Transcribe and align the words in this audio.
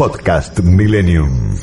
Podcast 0.00 0.60
Millennium. 0.60 1.54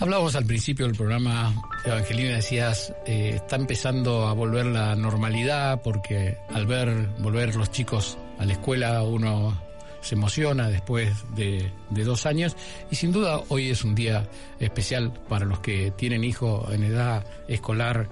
Hablábamos 0.00 0.36
al 0.36 0.44
principio 0.44 0.84
del 0.84 0.94
programa, 0.94 1.54
Evangelina, 1.82 2.36
decías, 2.36 2.92
eh, 3.06 3.32
está 3.36 3.56
empezando 3.56 4.26
a 4.26 4.34
volver 4.34 4.66
la 4.66 4.94
normalidad 4.96 5.80
porque 5.80 6.36
al 6.52 6.66
ver 6.66 7.08
volver 7.20 7.56
los 7.56 7.70
chicos 7.70 8.18
a 8.38 8.44
la 8.44 8.52
escuela 8.52 9.02
uno 9.02 9.58
se 10.02 10.14
emociona 10.14 10.68
después 10.68 11.10
de, 11.34 11.72
dos 11.88 12.26
años 12.26 12.54
y 12.90 12.96
sin 12.96 13.12
duda 13.12 13.40
hoy 13.48 13.70
es 13.70 13.82
un 13.82 13.94
día 13.94 14.28
especial 14.58 15.14
para 15.26 15.46
los 15.46 15.60
que 15.60 15.90
tienen 15.92 16.22
hijos 16.22 16.70
en 16.70 16.84
edad 16.84 17.24
escolar 17.48 18.10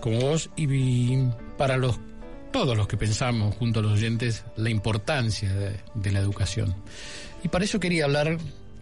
como 0.00 0.20
vos 0.20 0.50
y 0.54 1.16
para 1.58 1.76
los 1.78 1.98
todos 2.52 2.76
los 2.76 2.86
que 2.86 2.96
pensamos 2.96 3.56
junto 3.56 3.80
a 3.80 3.82
los 3.82 3.94
oyentes 3.94 4.44
la 4.56 4.70
importancia 4.70 5.52
de 5.52 6.12
la 6.12 6.20
educación. 6.20 6.76
Y 7.42 7.48
para 7.48 7.64
eso 7.64 7.80
quería 7.80 8.04
hablar 8.04 8.38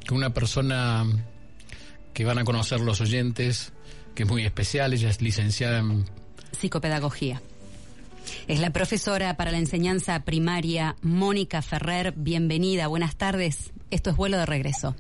con 0.07 0.17
una 0.17 0.35
persona 0.35 1.05
que 2.13 2.25
van 2.25 2.39
a 2.39 2.45
conocer 2.45 2.81
los 2.81 3.01
oyentes, 3.01 3.73
que 4.15 4.25
es 4.25 4.29
muy 4.29 4.45
especial, 4.45 4.93
ella 4.93 5.11
es 5.11 5.21
licenciada 5.23 5.79
en 5.79 6.05
Psicopedagogía. 6.59 7.41
Es 8.47 8.61
la 8.61 8.71
profesora 8.71 9.37
para 9.37 9.53
la 9.53 9.59
enseñanza 9.59 10.21
primaria 10.25 10.97
Mónica 11.03 11.63
Ferrer. 11.63 12.13
Bienvenida, 12.17 12.87
buenas 12.89 13.17
tardes. 13.17 13.73
Esto 13.91 14.11
es 14.11 14.17
vuelo 14.17 14.37
de 14.39 14.47
regreso. 14.47 14.97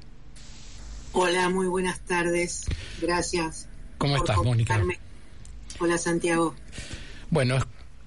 Hola, 1.12 1.48
muy 1.48 1.66
buenas 1.66 2.00
tardes. 2.00 2.66
Gracias. 3.00 3.68
¿Cómo 3.98 4.16
estás, 4.16 4.36
Mónica? 4.38 4.80
Hola, 5.80 5.98
Santiago. 5.98 6.54
Bueno, 7.30 7.58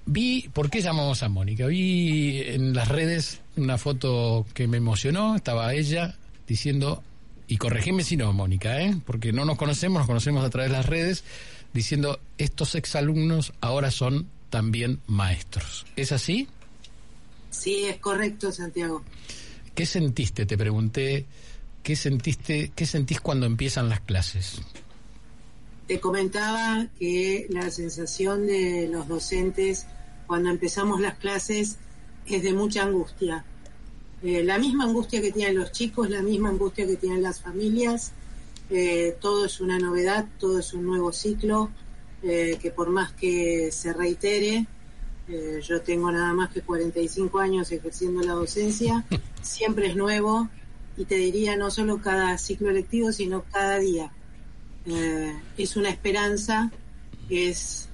vi, 0.06 0.48
¿por 0.52 0.70
qué 0.70 0.80
llamamos 0.80 1.22
a 1.22 1.28
Mónica? 1.28 1.66
Vi 1.66 2.42
en 2.46 2.74
las 2.74 2.88
redes 2.88 3.40
una 3.56 3.78
foto 3.78 4.46
que 4.54 4.66
me 4.66 4.78
emocionó, 4.78 5.36
estaba 5.36 5.72
ella 5.74 6.16
diciendo, 6.46 7.02
y 7.46 7.56
corregime 7.56 8.02
si 8.04 8.16
no, 8.16 8.32
Mónica, 8.32 8.80
¿eh? 8.80 8.96
porque 9.04 9.32
no 9.32 9.44
nos 9.44 9.56
conocemos, 9.56 10.00
nos 10.00 10.06
conocemos 10.06 10.44
a 10.44 10.50
través 10.50 10.70
de 10.70 10.76
las 10.76 10.86
redes, 10.86 11.24
diciendo, 11.72 12.20
estos 12.38 12.74
exalumnos 12.74 13.52
ahora 13.60 13.90
son 13.90 14.28
también 14.50 15.00
maestros. 15.06 15.86
¿Es 15.96 16.12
así? 16.12 16.48
Sí, 17.50 17.84
es 17.84 17.96
correcto, 17.98 18.50
Santiago. 18.52 19.02
¿Qué 19.74 19.86
sentiste? 19.86 20.46
Te 20.46 20.58
pregunté, 20.58 21.26
¿qué 21.82 21.96
sentiste, 21.96 22.72
qué 22.74 22.86
sentís 22.86 23.20
cuando 23.20 23.46
empiezan 23.46 23.88
las 23.88 24.00
clases? 24.00 24.60
Te 25.86 26.00
comentaba 26.00 26.86
que 26.98 27.46
la 27.50 27.70
sensación 27.70 28.46
de 28.46 28.88
los 28.90 29.08
docentes 29.08 29.86
cuando 30.26 30.50
empezamos 30.50 31.00
las 31.00 31.18
clases 31.18 31.76
es 32.26 32.42
de 32.42 32.52
mucha 32.52 32.84
angustia. 32.84 33.44
Eh, 34.22 34.44
la 34.44 34.58
misma 34.58 34.84
angustia 34.84 35.20
que 35.20 35.32
tienen 35.32 35.56
los 35.56 35.72
chicos, 35.72 36.08
la 36.08 36.22
misma 36.22 36.50
angustia 36.50 36.86
que 36.86 36.96
tienen 36.96 37.22
las 37.22 37.40
familias. 37.40 38.12
Eh, 38.70 39.16
todo 39.20 39.44
es 39.44 39.60
una 39.60 39.78
novedad, 39.78 40.26
todo 40.38 40.60
es 40.60 40.72
un 40.72 40.84
nuevo 40.84 41.12
ciclo, 41.12 41.70
eh, 42.22 42.56
que 42.62 42.70
por 42.70 42.88
más 42.90 43.12
que 43.12 43.70
se 43.72 43.92
reitere, 43.92 44.66
yo 45.66 45.80
tengo 45.80 46.12
nada 46.12 46.34
más 46.34 46.50
que 46.50 46.60
45 46.60 47.38
años 47.38 47.72
ejerciendo 47.72 48.22
la 48.22 48.32
docencia, 48.32 49.04
siempre 49.42 49.86
es 49.86 49.96
nuevo 49.96 50.48
y 50.96 51.06
te 51.06 51.14
diría 51.14 51.56
no 51.56 51.70
solo 51.70 52.02
cada 52.02 52.36
ciclo 52.36 52.70
lectivo, 52.70 53.12
sino 53.12 53.44
cada 53.50 53.78
día. 53.78 54.12
Eh, 54.86 55.32
es 55.58 55.76
una 55.76 55.90
esperanza, 55.90 56.70
es 57.30 57.88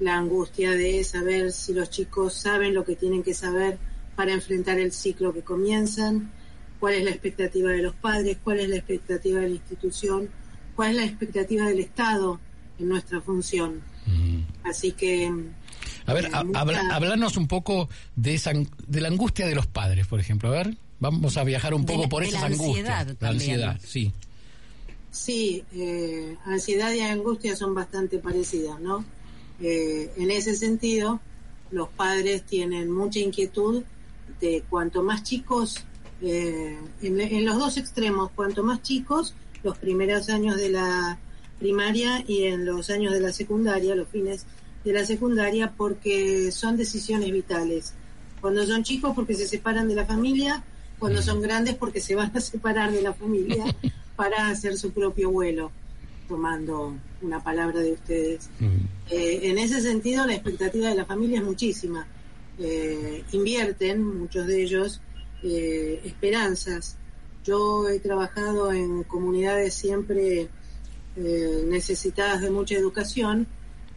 la 0.00 0.16
angustia 0.16 0.72
de 0.72 1.04
saber 1.04 1.52
si 1.52 1.72
los 1.72 1.90
chicos 1.90 2.34
saben 2.34 2.74
lo 2.74 2.84
que 2.84 2.96
tienen 2.96 3.22
que 3.22 3.34
saber 3.34 3.78
para 4.16 4.32
enfrentar 4.32 4.78
el 4.78 4.92
ciclo 4.92 5.32
que 5.32 5.42
comienzan, 5.42 6.32
cuál 6.80 6.94
es 6.94 7.04
la 7.04 7.10
expectativa 7.10 7.70
de 7.70 7.82
los 7.82 7.94
padres, 7.94 8.38
cuál 8.42 8.60
es 8.60 8.68
la 8.68 8.76
expectativa 8.76 9.40
de 9.40 9.48
la 9.48 9.54
institución, 9.54 10.28
cuál 10.74 10.90
es 10.90 10.96
la 10.96 11.04
expectativa 11.04 11.66
del 11.66 11.78
Estado 11.78 12.40
en 12.78 12.88
nuestra 12.88 13.20
función. 13.20 13.80
Así 14.64 14.92
que... 14.92 15.32
A 16.06 16.14
ver, 16.14 16.24
eh, 16.24 16.30
ha- 16.32 16.42
mucha- 16.42 16.58
habla- 16.60 16.88
hablanos 16.94 17.36
un 17.36 17.46
poco 17.46 17.88
de 18.16 18.34
esa 18.34 18.52
ang- 18.52 18.68
de 18.88 19.00
la 19.00 19.08
angustia 19.08 19.46
de 19.46 19.54
los 19.54 19.66
padres, 19.68 20.06
por 20.08 20.18
ejemplo. 20.18 20.48
A 20.48 20.52
ver, 20.52 20.76
vamos 20.98 21.36
a 21.36 21.44
viajar 21.44 21.74
un 21.74 21.86
poco 21.86 22.08
por 22.08 22.22
de 22.22 22.28
esas 22.30 22.40
la 22.40 22.46
angustias. 22.48 22.88
ansiedad 22.88 23.16
La 23.20 23.28
ansiedad, 23.28 23.80
sí. 23.84 24.12
Sí, 25.12 25.62
eh, 25.74 26.38
ansiedad 26.46 26.90
y 26.90 27.00
angustia 27.00 27.54
son 27.54 27.74
bastante 27.74 28.18
parecidas, 28.18 28.80
¿no? 28.80 29.04
Eh, 29.60 30.10
en 30.16 30.30
ese 30.30 30.56
sentido, 30.56 31.20
los 31.70 31.90
padres 31.90 32.44
tienen 32.44 32.90
mucha 32.90 33.18
inquietud 33.18 33.84
de 34.40 34.64
cuanto 34.70 35.02
más 35.02 35.22
chicos, 35.22 35.84
eh, 36.22 36.78
en, 37.02 37.20
en 37.20 37.44
los 37.44 37.58
dos 37.58 37.76
extremos, 37.76 38.30
cuanto 38.34 38.64
más 38.64 38.80
chicos, 38.80 39.34
los 39.62 39.76
primeros 39.76 40.30
años 40.30 40.56
de 40.56 40.70
la 40.70 41.18
primaria 41.58 42.24
y 42.26 42.44
en 42.44 42.64
los 42.64 42.88
años 42.88 43.12
de 43.12 43.20
la 43.20 43.32
secundaria, 43.32 43.94
los 43.94 44.08
fines 44.08 44.46
de 44.82 44.94
la 44.94 45.04
secundaria, 45.04 45.74
porque 45.76 46.50
son 46.52 46.78
decisiones 46.78 47.30
vitales. 47.30 47.92
Cuando 48.40 48.64
son 48.64 48.82
chicos, 48.82 49.12
porque 49.14 49.34
se 49.34 49.46
separan 49.46 49.88
de 49.88 49.94
la 49.94 50.06
familia, 50.06 50.64
cuando 50.98 51.20
son 51.20 51.42
grandes, 51.42 51.74
porque 51.74 52.00
se 52.00 52.14
van 52.14 52.34
a 52.34 52.40
separar 52.40 52.92
de 52.92 53.02
la 53.02 53.12
familia 53.12 53.64
para 54.16 54.48
hacer 54.48 54.76
su 54.76 54.92
propio 54.92 55.30
vuelo, 55.30 55.70
tomando 56.28 56.96
una 57.20 57.42
palabra 57.42 57.80
de 57.80 57.92
ustedes. 57.92 58.50
Eh, 59.10 59.40
en 59.44 59.58
ese 59.58 59.80
sentido, 59.80 60.26
la 60.26 60.34
expectativa 60.34 60.88
de 60.88 60.94
la 60.94 61.04
familia 61.04 61.38
es 61.38 61.44
muchísima. 61.44 62.06
Eh, 62.58 63.24
invierten, 63.32 64.02
muchos 64.02 64.46
de 64.46 64.62
ellos, 64.62 65.00
eh, 65.42 66.00
esperanzas. 66.04 66.96
Yo 67.44 67.88
he 67.88 67.98
trabajado 67.98 68.72
en 68.72 69.02
comunidades 69.04 69.74
siempre 69.74 70.48
necesitadas 71.14 72.40
de 72.40 72.50
mucha 72.50 72.74
educación 72.74 73.46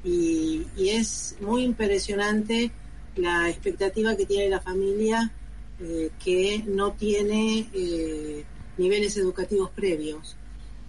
y, 0.03 0.63
y 0.75 0.89
es 0.89 1.37
muy 1.39 1.63
impresionante 1.63 2.71
la 3.15 3.49
expectativa 3.49 4.17
que 4.17 4.25
tiene 4.25 4.49
la 4.49 4.59
familia 4.59 5.31
eh, 5.77 6.09
que 6.23 6.63
no 6.65 6.93
tiene 6.93 7.67
eh, 7.73 8.45
niveles 8.77 9.17
educativos 9.17 9.69
previos. 9.71 10.35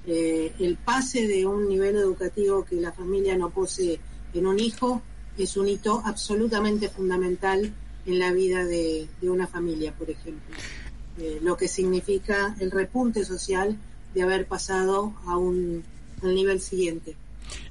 Eh, 0.07 0.53
el 0.61 0.77
pase 0.77 1.27
de 1.27 1.47
un 1.47 1.69
nivel 1.69 1.97
educativo 1.97 2.65
que 2.65 2.77
la 2.77 2.93
familia 2.93 3.37
no 3.37 3.51
posee 3.51 3.99
en 4.35 4.47
un 4.47 4.61
hijo 4.61 5.03
es 5.37 5.57
un 5.57 5.69
hito 5.69 6.01
absolutamente 6.05 6.89
fundamental 6.89 7.73
en 8.07 8.19
la 8.19 8.33
vida 8.33 8.65
de, 8.65 9.09
de 9.21 9.31
una 9.31 9.47
familia, 9.47 9.93
por 9.93 10.09
ejemplo. 10.11 10.57
Eh, 11.19 11.39
lo 11.43 11.57
que 11.57 11.67
significa 11.67 12.55
el 12.61 12.71
repunte 12.71 13.25
social 13.25 13.77
de 14.15 14.23
haber 14.23 14.47
pasado 14.47 15.15
a 15.27 15.37
un 15.37 15.83
al 16.23 16.35
nivel 16.35 16.61
siguiente. 16.61 17.15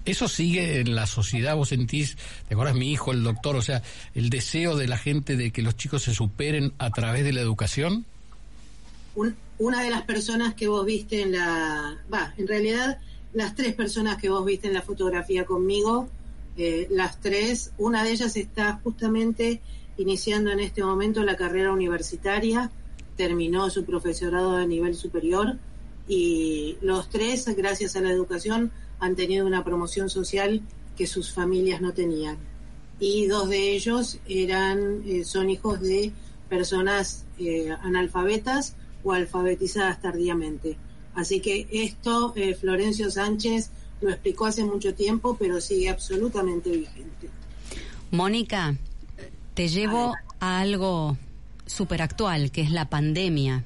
Eso 0.06 0.28
sigue 0.28 0.80
en 0.82 0.94
la 0.96 1.08
sociedad, 1.08 1.56
vos 1.56 1.70
sentís, 1.70 2.16
te 2.48 2.54
acuerdas 2.54 2.76
mi 2.76 2.92
hijo, 2.92 3.12
el 3.12 3.24
doctor, 3.24 3.56
o 3.56 3.62
sea, 3.62 3.82
el 4.14 4.30
deseo 4.30 4.78
de 4.78 4.88
la 4.88 4.98
gente 4.98 5.36
de 5.36 5.52
que 5.52 5.62
los 5.62 5.76
chicos 5.76 6.04
se 6.04 6.14
superen 6.14 6.74
a 6.78 6.92
través 6.92 7.24
de 7.24 7.34
la 7.34 7.42
educación. 7.42 8.06
Un- 9.16 9.36
una 9.58 9.84
de 9.84 9.90
las 9.90 10.04
personas 10.04 10.54
que 10.54 10.68
vos 10.68 10.86
viste 10.86 11.22
en 11.22 11.34
la, 11.34 11.98
va, 12.14 12.34
en 12.38 12.48
realidad 12.48 13.00
las 13.34 13.56
tres 13.56 13.74
personas 13.74 14.18
que 14.18 14.30
vos 14.30 14.46
viste 14.46 14.68
en 14.68 14.74
la 14.74 14.82
fotografía 14.82 15.46
conmigo, 15.46 16.08
eh, 16.58 16.88
las 16.90 17.20
tres, 17.20 17.72
una 17.78 18.04
de 18.04 18.12
ellas 18.12 18.38
está 18.38 18.80
justamente 18.84 19.62
iniciando 19.98 20.52
en 20.52 20.60
este 20.62 20.84
momento 20.84 21.24
la 21.24 21.36
carrera 21.36 21.74
universitaria, 21.74 22.72
terminó 23.18 23.70
su 23.70 23.86
profesorado 23.86 24.58
de 24.58 24.68
nivel 24.68 24.96
superior 24.96 25.58
y 26.08 26.78
los 26.82 27.10
tres, 27.10 27.46
gracias 27.56 27.96
a 27.96 28.02
la 28.02 28.12
educación, 28.12 28.72
han 29.00 29.16
tenido 29.16 29.46
una 29.46 29.64
promoción 29.64 30.10
social 30.10 30.62
que 30.96 31.08
sus 31.08 31.34
familias 31.34 31.82
no 31.82 31.94
tenían. 31.94 32.38
Y 33.00 33.28
dos 33.28 33.50
de 33.50 33.72
ellos 33.72 34.20
eran, 34.28 35.04
eh, 35.06 35.26
son 35.26 35.50
hijos 35.50 35.82
de 35.82 36.14
personas 36.48 37.26
eh, 37.38 37.76
analfabetas 37.82 38.76
o 39.06 39.14
alfabetizadas 39.14 40.02
tardíamente. 40.02 40.78
Así 41.14 41.40
que 41.40 41.68
esto 41.72 42.34
eh, 42.36 42.56
Florencio 42.56 43.10
Sánchez 43.10 43.70
lo 44.02 44.10
explicó 44.10 44.48
hace 44.48 44.66
mucho 44.66 44.94
tiempo, 44.94 45.38
pero 45.40 45.62
sigue 45.62 45.88
absolutamente 45.88 46.70
vigente. 46.72 47.30
Mónica, 48.12 48.76
te 49.54 49.70
llevo 49.70 50.14
a 50.40 50.60
algo 50.60 51.18
súper 51.66 52.02
actual, 52.02 52.52
que 52.52 52.62
es 52.62 52.72
la 52.72 52.90
pandemia. 52.90 53.64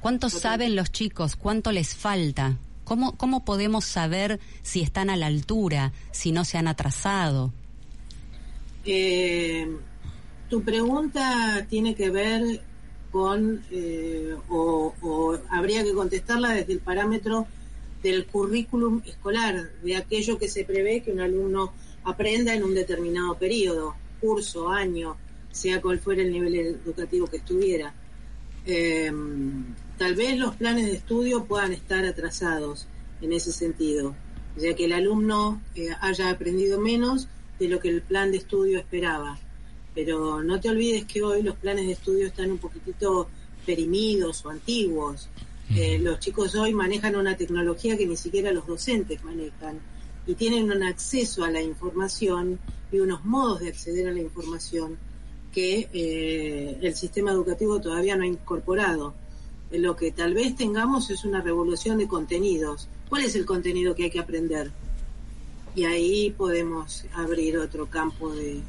¿Cuánto 0.00 0.30
saben 0.30 0.74
los 0.74 0.90
chicos? 0.90 1.36
¿Cuánto 1.36 1.70
les 1.70 1.94
falta? 1.94 2.56
¿Cómo, 2.84 3.16
¿Cómo 3.16 3.44
podemos 3.44 3.84
saber 3.84 4.40
si 4.62 4.80
están 4.80 5.10
a 5.10 5.16
la 5.16 5.26
altura, 5.26 5.92
si 6.10 6.32
no 6.32 6.44
se 6.44 6.58
han 6.58 6.68
atrasado? 6.68 7.52
Eh, 8.84 9.68
tu 10.48 10.62
pregunta 10.62 11.66
tiene 11.68 11.94
que 11.94 12.10
ver 12.10 12.62
con, 13.10 13.62
eh, 13.70 14.34
o, 14.48 15.38
habría 15.50 15.82
que 15.82 15.92
contestarla 15.92 16.50
desde 16.50 16.74
el 16.74 16.80
parámetro 16.80 17.46
del 18.02 18.26
currículum 18.26 19.02
escolar, 19.06 19.70
de 19.82 19.96
aquello 19.96 20.38
que 20.38 20.48
se 20.48 20.64
prevé 20.64 21.02
que 21.02 21.12
un 21.12 21.20
alumno 21.20 21.72
aprenda 22.04 22.54
en 22.54 22.62
un 22.62 22.74
determinado 22.74 23.36
periodo, 23.36 23.96
curso, 24.20 24.68
año, 24.68 25.16
sea 25.50 25.80
cual 25.80 25.98
fuera 25.98 26.22
el 26.22 26.30
nivel 26.30 26.54
educativo 26.54 27.26
que 27.26 27.38
estuviera. 27.38 27.94
eh, 28.66 29.10
tal 29.96 30.14
vez 30.14 30.38
los 30.38 30.54
planes 30.56 30.86
de 30.86 30.92
estudio 30.92 31.44
puedan 31.44 31.72
estar 31.72 32.04
atrasados 32.04 32.86
en 33.20 33.32
ese 33.32 33.52
sentido, 33.52 34.14
ya 34.56 34.74
que 34.74 34.84
el 34.84 34.92
alumno 34.92 35.60
eh, 35.74 35.88
haya 36.00 36.30
aprendido 36.30 36.80
menos 36.80 37.28
de 37.58 37.68
lo 37.68 37.80
que 37.80 37.88
el 37.88 38.02
plan 38.02 38.30
de 38.30 38.38
estudio 38.38 38.78
esperaba. 38.78 39.38
Pero 39.98 40.44
no 40.44 40.60
te 40.60 40.70
olvides 40.70 41.06
que 41.06 41.24
hoy 41.24 41.42
los 41.42 41.56
planes 41.56 41.86
de 41.86 41.94
estudio 41.94 42.28
están 42.28 42.52
un 42.52 42.58
poquitito 42.58 43.28
perimidos 43.66 44.46
o 44.46 44.50
antiguos. 44.50 45.28
Eh, 45.74 45.98
los 45.98 46.20
chicos 46.20 46.54
hoy 46.54 46.72
manejan 46.72 47.16
una 47.16 47.36
tecnología 47.36 47.98
que 47.98 48.06
ni 48.06 48.16
siquiera 48.16 48.52
los 48.52 48.64
docentes 48.64 49.24
manejan 49.24 49.80
y 50.24 50.36
tienen 50.36 50.70
un 50.70 50.84
acceso 50.84 51.42
a 51.42 51.50
la 51.50 51.60
información 51.60 52.60
y 52.92 53.00
unos 53.00 53.24
modos 53.24 53.58
de 53.58 53.70
acceder 53.70 54.06
a 54.06 54.12
la 54.12 54.20
información 54.20 54.96
que 55.52 55.88
eh, 55.92 56.78
el 56.80 56.94
sistema 56.94 57.32
educativo 57.32 57.80
todavía 57.80 58.14
no 58.14 58.22
ha 58.22 58.28
incorporado. 58.28 59.14
Lo 59.72 59.96
que 59.96 60.12
tal 60.12 60.32
vez 60.32 60.54
tengamos 60.54 61.10
es 61.10 61.24
una 61.24 61.42
revolución 61.42 61.98
de 61.98 62.06
contenidos. 62.06 62.88
¿Cuál 63.08 63.24
es 63.24 63.34
el 63.34 63.44
contenido 63.44 63.96
que 63.96 64.04
hay 64.04 64.10
que 64.10 64.20
aprender? 64.20 64.70
Y 65.78 65.84
ahí 65.84 66.34
podemos 66.36 67.04
abrir 67.14 67.56
otro 67.56 67.86
campo 67.88 68.34
de, 68.34 68.60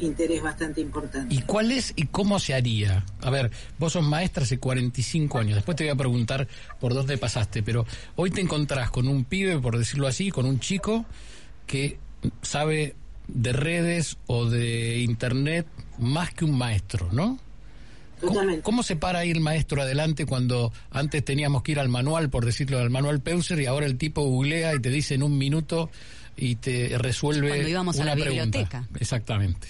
interés 0.00 0.42
bastante 0.42 0.80
importante. 0.80 1.32
¿Y 1.32 1.42
cuál 1.42 1.70
es 1.70 1.92
y 1.94 2.06
cómo 2.06 2.40
se 2.40 2.54
haría? 2.54 3.04
A 3.20 3.30
ver, 3.30 3.52
vos 3.78 3.92
sos 3.92 4.02
maestra 4.02 4.42
hace 4.42 4.58
45 4.58 5.38
años, 5.38 5.54
después 5.54 5.76
te 5.76 5.84
voy 5.84 5.92
a 5.92 5.94
preguntar 5.94 6.48
por 6.80 6.92
dónde 6.92 7.18
pasaste, 7.18 7.62
pero 7.62 7.86
hoy 8.16 8.32
te 8.32 8.40
encontrás 8.40 8.90
con 8.90 9.06
un 9.06 9.24
pibe, 9.24 9.60
por 9.60 9.78
decirlo 9.78 10.08
así, 10.08 10.32
con 10.32 10.44
un 10.44 10.58
chico 10.58 11.04
que 11.68 12.00
sabe 12.42 12.96
de 13.28 13.52
redes 13.52 14.16
o 14.26 14.46
de 14.46 14.98
internet 15.02 15.68
más 15.98 16.34
que 16.34 16.44
un 16.44 16.58
maestro, 16.58 17.10
¿no? 17.12 17.38
Totalmente. 18.20 18.62
¿Cómo, 18.62 18.82
se 18.82 18.96
para 18.96 19.20
ahí 19.20 19.30
el 19.30 19.40
maestro 19.40 19.82
adelante 19.82 20.26
cuando 20.26 20.72
antes 20.90 21.24
teníamos 21.24 21.62
que 21.62 21.72
ir 21.72 21.78
al 21.78 21.88
manual, 21.88 22.28
por 22.28 22.44
decirlo, 22.44 22.80
al 22.80 22.90
manual 22.90 23.20
Peuser, 23.20 23.60
y 23.60 23.66
ahora 23.66 23.86
el 23.86 23.96
tipo 23.98 24.22
googlea 24.22 24.74
y 24.74 24.80
te 24.80 24.90
dice 24.90 25.14
en 25.14 25.22
un 25.22 25.38
minuto 25.38 25.90
y 26.36 26.56
te 26.56 26.96
resuelve 26.98 27.48
cuando 27.48 27.68
íbamos 27.68 27.96
una 27.96 28.04
a 28.12 28.16
la 28.16 28.22
pregunta? 28.22 28.58
biblioteca. 28.58 28.88
Exactamente. 28.98 29.68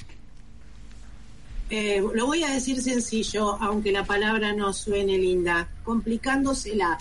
Eh, 1.71 2.03
lo 2.15 2.27
voy 2.27 2.43
a 2.43 2.51
decir 2.51 2.83
sencillo, 2.83 3.55
aunque 3.63 3.93
la 3.93 4.05
palabra 4.05 4.53
no 4.53 4.73
suene 4.73 5.19
linda, 5.19 5.69
complicándosela. 5.85 6.99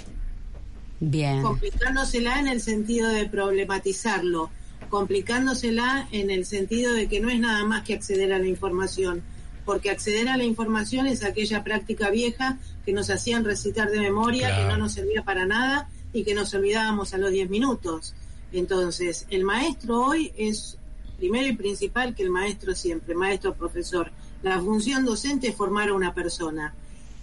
Bien. 1.00 1.42
Complicándosela 1.42 2.40
en 2.40 2.48
el 2.48 2.62
sentido 2.62 3.10
de 3.10 3.26
problematizarlo, 3.28 4.52
complicándosela 4.90 6.08
en 6.12 6.30
el 6.30 6.46
sentido 6.46 6.94
de 6.94 7.08
que 7.08 7.20
no 7.20 7.30
es 7.30 7.40
nada 7.40 7.64
más 7.66 7.84
que 7.84 7.96
acceder 7.96 8.32
a 8.34 8.38
la 8.40 8.48
información, 8.48 9.24
porque 9.66 9.90
acceder 9.90 10.30
a 10.30 10.38
la 10.38 10.44
información 10.44 11.08
es 11.08 11.24
aquella 11.24 11.64
práctica 11.64 12.10
vieja 12.12 12.58
que 12.86 12.94
nos 12.94 13.10
hacían 13.10 13.46
recitar 13.46 13.90
de 13.90 14.00
memoria, 14.00 14.48
Claro. 14.50 14.64
que 14.64 14.72
no 14.74 14.78
nos 14.78 14.94
servía 14.94 15.24
para 15.24 15.46
nada 15.46 15.90
y 16.14 16.24
que 16.24 16.34
nos 16.36 16.54
olvidábamos 16.54 17.14
a 17.14 17.18
los 17.18 17.32
10 17.32 17.50
minutos. 17.50 18.14
Entonces, 18.52 19.26
el 19.30 19.44
maestro 19.44 20.02
hoy 20.02 20.32
es 20.38 20.78
primero 21.18 21.48
y 21.48 21.56
principal 21.56 22.16
que 22.16 22.24
el 22.24 22.30
maestro 22.30 22.74
siempre, 22.74 23.14
maestro 23.14 23.54
profesor. 23.54 24.12
La 24.42 24.60
función 24.60 25.06
docente 25.06 25.50
es 25.50 25.56
formar 25.56 25.90
a 25.90 25.94
una 25.94 26.14
persona. 26.14 26.74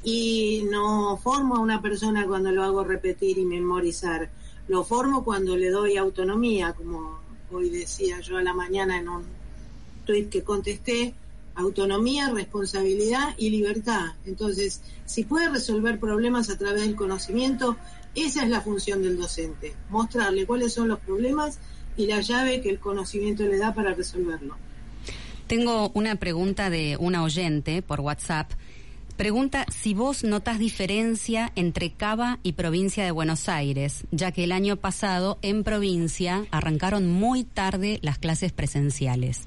Y 0.05 0.65
no 0.71 1.17
formo 1.17 1.57
a 1.57 1.61
una 1.61 1.83
persona 1.83 2.27
cuando 2.27 2.53
lo 2.53 2.63
hago 2.63 2.85
repetir 2.85 3.39
y 3.39 3.45
memorizar. 3.45 4.31
Lo 4.69 4.85
formo 4.85 5.25
cuando 5.25 5.57
le 5.57 5.71
doy 5.71 5.97
autonomía, 5.97 6.75
como 6.75 7.19
hoy 7.51 7.71
decía 7.71 8.21
yo 8.21 8.37
a 8.37 8.43
la 8.43 8.53
mañana 8.53 8.99
en 8.99 9.09
un 9.09 9.25
tuit 10.05 10.29
que 10.29 10.43
contesté, 10.43 11.15
autonomía, 11.57 12.31
responsabilidad 12.31 13.35
y 13.39 13.51
libertad. 13.51 14.13
Entonces, 14.27 14.83
si 15.07 15.25
puede 15.25 15.49
resolver 15.49 15.99
problemas 15.99 16.51
a 16.51 16.59
través 16.59 16.83
del 16.83 16.95
conocimiento, 16.95 17.77
esa 18.17 18.43
es 18.43 18.49
la 18.49 18.61
función 18.63 19.03
del 19.03 19.19
docente, 19.19 19.75
mostrarle 19.91 20.47
cuáles 20.47 20.73
son 20.73 20.89
los 20.89 20.99
problemas 21.01 21.59
y 21.97 22.07
la 22.07 22.21
llave 22.21 22.61
que 22.61 22.71
el 22.71 22.79
conocimiento 22.79 23.45
le 23.45 23.59
da 23.59 23.75
para 23.75 23.95
resolverlo. 23.95 24.57
Tengo 25.47 25.91
una 25.95 26.17
pregunta 26.17 26.71
de 26.71 26.97
una 26.99 27.23
oyente 27.23 27.83
por 27.83 28.01
WhatsApp. 28.01 28.51
Pregunta 29.17 29.65
si 29.71 29.95
vos 29.95 30.25
notas 30.25 30.59
diferencia 30.59 31.53
entre 31.55 31.93
Cava 31.93 32.39
y 32.43 32.53
provincia 32.53 33.05
de 33.05 33.13
Buenos 33.13 33.49
Aires, 33.49 34.05
ya 34.11 34.33
que 34.33 34.45
el 34.45 34.53
año 34.53 34.77
pasado 34.77 35.39
en 35.43 35.63
provincia 35.63 36.47
arrancaron 36.51 37.09
muy 37.09 37.45
tarde 37.45 37.99
las 38.03 38.19
clases 38.19 38.53
presenciales. 38.53 39.43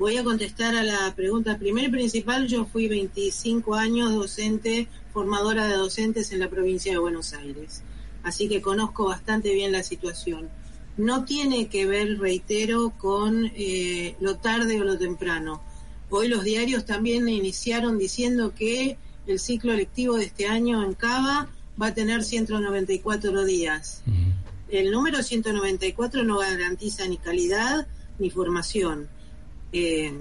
Voy 0.00 0.16
a 0.16 0.24
contestar 0.24 0.74
a 0.74 0.82
la 0.82 1.14
pregunta 1.14 1.58
primera 1.58 1.86
y 1.86 1.90
principal. 1.90 2.48
Yo 2.48 2.64
fui 2.64 2.88
25 2.88 3.74
años 3.74 4.14
docente, 4.14 4.88
formadora 5.12 5.66
de 5.66 5.76
docentes 5.76 6.32
en 6.32 6.40
la 6.40 6.48
provincia 6.48 6.92
de 6.92 6.98
Buenos 6.98 7.32
Aires. 7.34 7.82
Así 8.22 8.48
que 8.48 8.60
conozco 8.60 9.06
bastante 9.06 9.52
bien 9.54 9.72
la 9.72 9.82
situación. 9.82 10.48
No 10.96 11.24
tiene 11.24 11.68
que 11.68 11.86
ver, 11.86 12.18
reitero, 12.18 12.92
con 12.98 13.50
eh, 13.54 14.16
lo 14.20 14.36
tarde 14.36 14.80
o 14.80 14.84
lo 14.84 14.98
temprano. 14.98 15.62
Hoy 16.10 16.28
los 16.28 16.44
diarios 16.44 16.84
también 16.84 17.28
iniciaron 17.28 17.96
diciendo 17.96 18.54
que 18.54 18.98
el 19.26 19.38
ciclo 19.38 19.74
lectivo 19.74 20.16
de 20.16 20.24
este 20.24 20.46
año 20.46 20.82
en 20.82 20.94
Cava 20.94 21.48
va 21.80 21.86
a 21.86 21.94
tener 21.94 22.24
194 22.24 23.44
días. 23.44 24.02
El 24.68 24.90
número 24.90 25.22
194 25.22 26.24
no 26.24 26.38
garantiza 26.38 27.06
ni 27.06 27.16
calidad 27.16 27.86
ni 28.18 28.30
formación. 28.30 29.08
Eh, 29.72 30.12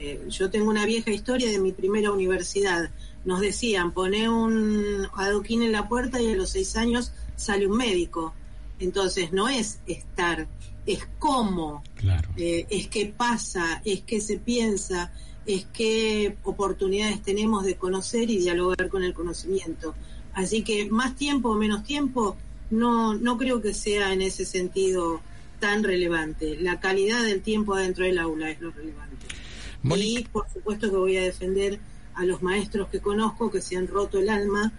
eh, 0.00 0.20
yo 0.28 0.50
tengo 0.50 0.70
una 0.70 0.86
vieja 0.86 1.10
historia 1.10 1.50
de 1.50 1.58
mi 1.58 1.72
primera 1.72 2.10
universidad. 2.10 2.90
Nos 3.24 3.40
decían, 3.40 3.92
pone 3.92 4.28
un 4.28 5.06
adoquín 5.14 5.62
en 5.62 5.72
la 5.72 5.88
puerta 5.88 6.20
y 6.20 6.30
a 6.30 6.36
los 6.36 6.50
seis 6.50 6.76
años 6.76 7.12
sale 7.36 7.66
un 7.66 7.76
médico. 7.76 8.34
Entonces 8.78 9.32
no 9.32 9.48
es 9.48 9.80
estar, 9.86 10.46
es 10.86 11.06
cómo, 11.18 11.82
Claro. 11.96 12.28
eh, 12.36 12.66
es 12.70 12.88
qué 12.88 13.06
pasa, 13.06 13.82
es 13.84 14.02
qué 14.02 14.20
se 14.20 14.38
piensa, 14.38 15.12
es 15.46 15.66
qué 15.72 16.36
oportunidades 16.44 17.22
tenemos 17.22 17.64
de 17.64 17.76
conocer 17.76 18.30
y 18.30 18.38
dialogar 18.38 18.88
con 18.88 19.02
el 19.02 19.14
conocimiento. 19.14 19.94
Así 20.34 20.62
que 20.62 20.88
más 20.90 21.16
tiempo 21.16 21.50
o 21.50 21.56
menos 21.56 21.82
tiempo, 21.84 22.36
no, 22.70 23.14
no 23.14 23.36
creo 23.38 23.60
que 23.60 23.74
sea 23.74 24.12
en 24.12 24.22
ese 24.22 24.44
sentido 24.44 25.20
tan 25.58 25.82
relevante. 25.82 26.56
La 26.60 26.78
calidad 26.78 27.24
del 27.24 27.40
tiempo 27.42 27.74
adentro 27.74 28.04
del 28.04 28.18
aula 28.18 28.50
es 28.50 28.60
lo 28.60 28.70
relevante. 28.70 29.07
Y 29.96 30.24
por 30.24 30.48
supuesto 30.50 30.90
que 30.90 30.96
voy 30.96 31.16
a 31.16 31.22
defender 31.22 31.78
a 32.14 32.24
los 32.24 32.42
maestros 32.42 32.88
que 32.88 33.00
conozco 33.00 33.50
que 33.50 33.60
se 33.60 33.76
han 33.76 33.86
roto 33.86 34.18
el 34.18 34.28
alma 34.28 34.72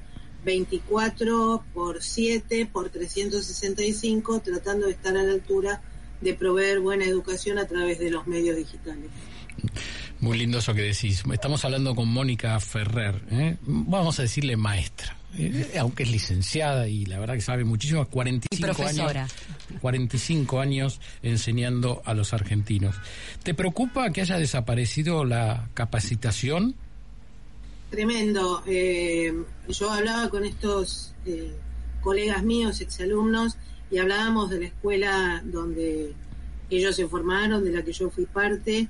24 0.43 1.63
por 1.73 2.01
7 2.01 2.69
por 2.71 2.89
365 2.89 4.41
tratando 4.41 4.87
de 4.87 4.93
estar 4.93 5.15
a 5.17 5.23
la 5.23 5.33
altura 5.33 5.81
de 6.21 6.33
proveer 6.33 6.79
buena 6.79 7.05
educación 7.05 7.57
a 7.57 7.67
través 7.67 7.99
de 7.99 8.11
los 8.11 8.27
medios 8.27 8.57
digitales. 8.57 9.09
Muy 10.21 10.37
lindo 10.37 10.57
eso 10.57 10.73
que 10.73 10.81
decís. 10.81 11.23
Estamos 11.31 11.63
hablando 11.63 11.95
con 11.95 12.09
Mónica 12.09 12.59
Ferrer, 12.59 13.21
¿eh? 13.31 13.55
vamos 13.61 14.19
a 14.19 14.23
decirle 14.23 14.57
maestra, 14.57 15.15
¿eh? 15.37 15.77
aunque 15.79 16.03
es 16.03 16.11
licenciada 16.11 16.89
y 16.89 17.05
la 17.05 17.19
verdad 17.19 17.35
que 17.35 17.41
sabe 17.41 17.63
muchísimo, 17.63 18.05
45 18.05 18.47
Y 18.51 18.61
profesora. 18.61 19.21
años, 19.21 19.33
45 19.79 20.59
años 20.59 20.99
enseñando 21.23 22.01
a 22.03 22.13
los 22.13 22.33
argentinos. 22.33 22.95
¿Te 23.43 23.53
preocupa 23.53 24.11
que 24.11 24.19
haya 24.21 24.37
desaparecido 24.37 25.23
la 25.23 25.69
capacitación? 25.73 26.75
Tremendo. 27.89 28.61
Eh, 28.67 29.33
yo 29.69 29.89
hablaba 29.91 30.29
con 30.29 30.43
estos 30.43 31.13
eh, 31.25 31.55
colegas 32.01 32.43
míos, 32.43 32.81
exalumnos, 32.81 33.57
y 33.89 33.99
hablábamos 33.99 34.49
de 34.49 34.59
la 34.59 34.65
escuela 34.67 35.41
donde 35.45 36.13
ellos 36.69 36.95
se 36.95 37.07
formaron, 37.07 37.63
de 37.63 37.71
la 37.71 37.83
que 37.83 37.93
yo 37.93 38.09
fui 38.09 38.25
parte, 38.25 38.89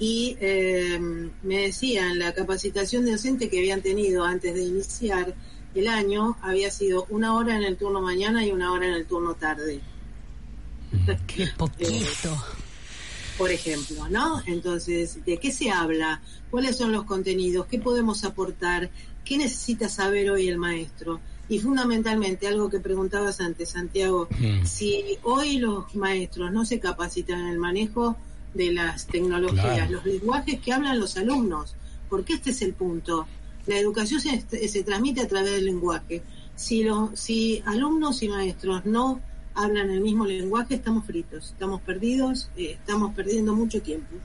y 0.00 0.36
eh, 0.40 0.98
me 1.42 1.58
decían 1.62 2.18
la 2.18 2.32
capacitación 2.32 3.04
docente 3.06 3.48
que 3.50 3.58
habían 3.58 3.82
tenido 3.82 4.24
antes 4.24 4.54
de 4.54 4.62
iniciar 4.64 5.34
el 5.74 5.86
año 5.86 6.36
había 6.42 6.70
sido 6.70 7.06
una 7.10 7.34
hora 7.36 7.54
en 7.54 7.62
el 7.62 7.76
turno 7.76 8.00
mañana 8.00 8.44
y 8.44 8.50
una 8.50 8.72
hora 8.72 8.86
en 8.88 8.94
el 8.94 9.06
turno 9.06 9.34
tarde. 9.34 9.80
Qué 11.28 11.46
poquito. 11.56 12.36
por 13.38 13.50
ejemplo, 13.52 14.08
¿no? 14.08 14.42
Entonces, 14.46 15.24
¿de 15.24 15.38
qué 15.38 15.52
se 15.52 15.70
habla? 15.70 16.20
¿Cuáles 16.50 16.76
son 16.76 16.92
los 16.92 17.04
contenidos? 17.04 17.66
¿Qué 17.66 17.78
podemos 17.78 18.24
aportar? 18.24 18.90
¿Qué 19.24 19.36
necesita 19.38 19.88
saber 19.88 20.30
hoy 20.30 20.48
el 20.48 20.56
maestro? 20.58 21.20
Y 21.48 21.58
fundamentalmente, 21.58 22.46
algo 22.48 22.68
que 22.70 22.80
preguntabas 22.80 23.40
antes, 23.40 23.70
Santiago, 23.70 24.28
Mm. 24.40 24.64
si 24.66 25.18
hoy 25.22 25.58
los 25.58 25.94
maestros 25.94 26.52
no 26.52 26.64
se 26.64 26.80
capacitan 26.80 27.40
en 27.40 27.48
el 27.48 27.58
manejo 27.58 28.16
de 28.54 28.72
las 28.72 29.06
tecnologías, 29.06 29.64
Claro. 29.64 29.92
los 29.92 30.04
lenguajes 30.04 30.60
que 30.60 30.72
hablan 30.72 30.98
los 30.98 31.16
alumnos, 31.16 31.74
porque 32.08 32.32
este 32.34 32.50
es 32.50 32.62
el 32.62 32.74
punto. 32.74 33.26
La 33.66 33.78
educación 33.78 34.20
se, 34.20 34.40
se 34.68 34.82
transmite 34.82 35.20
a 35.20 35.28
través 35.28 35.52
del 35.52 35.66
lenguaje. 35.66 36.22
Si, 36.56 36.82
los, 36.82 37.18
si 37.18 37.62
alumnos 37.66 38.22
y 38.22 38.28
maestros 38.28 38.84
no 38.84 39.20
hablan 39.54 39.90
el 39.90 40.00
mismo 40.00 40.26
lenguaje, 40.26 40.74
estamos 40.74 41.04
fritos, 41.04 41.50
estamos 41.50 41.80
perdidos, 41.82 42.50
eh, 42.56 42.72
estamos 42.72 43.14
perdiendo 43.14 43.54
mucho 43.54 43.80
tiempo. 43.82 44.16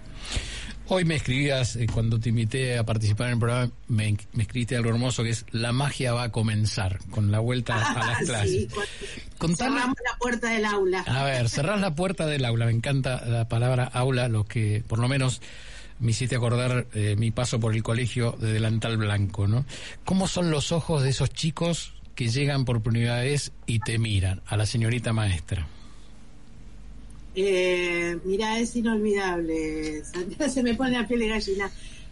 Hoy 0.88 1.04
me 1.04 1.16
escribías, 1.16 1.76
eh, 1.78 1.88
cuando 1.92 2.20
te 2.20 2.30
invité 2.30 2.78
a 2.78 2.86
participar 2.86 3.28
en 3.28 3.34
el 3.34 3.40
programa, 3.40 3.72
me, 3.88 4.16
me, 4.34 4.44
escribiste 4.44 4.76
algo 4.76 4.92
hermoso 4.92 5.24
que 5.24 5.32
es 5.32 5.46
la 5.52 5.72
magia 5.72 6.14
va 6.14 6.24
a 6.24 6.32
comenzar 6.32 7.00
con 7.10 7.32
la 7.32 7.40
vuelta 7.40 7.76
a 7.76 8.06
las 8.06 8.20
clases. 8.20 8.68
Sí, 8.72 9.56
cerramos 9.56 9.98
la 10.06 10.18
puerta 10.20 10.50
del 10.50 10.64
aula. 10.64 11.04
A 11.08 11.24
ver, 11.24 11.50
cerrar 11.50 11.80
la 11.80 11.96
puerta 11.96 12.28
del 12.28 12.46
aula. 12.46 12.68
Me 12.68 12.72
encanta 12.72 13.26
la 13.26 13.48
palabra 13.48 13.86
aula, 13.86 14.28
lo 14.28 14.46
que 14.46 14.84
por 14.88 15.00
lo 15.00 15.08
menos 15.08 15.42
me 16.00 16.12
hiciste 16.12 16.36
acordar 16.36 16.86
eh, 16.94 17.16
mi 17.18 17.32
paso 17.32 17.60
por 17.60 17.74
el 17.74 17.82
colegio 17.82 18.36
de 18.40 18.54
delantal 18.54 18.98
blanco, 18.98 19.48
¿no? 19.48 19.66
¿Cómo 20.04 20.28
son 20.28 20.52
los 20.52 20.72
ojos 20.72 21.02
de 21.02 21.10
esos 21.10 21.32
chicos 21.32 21.94
que 22.14 22.30
llegan 22.30 22.64
por 22.64 22.84
primera 22.84 23.22
vez 23.22 23.54
y 23.66 23.80
te 23.80 23.98
miran 23.98 24.42
a 24.46 24.56
la 24.56 24.68
señorita 24.68 25.14
maestra? 25.14 25.68
Eh, 27.36 28.18
mira, 28.24 28.60
es 28.60 28.76
inolvidable. 28.76 30.04
Se 30.50 30.64
me 30.64 30.76
pone 30.76 30.92
la 30.92 31.08
piel 31.08 31.20
de 31.20 31.28
gallina. 31.28 31.72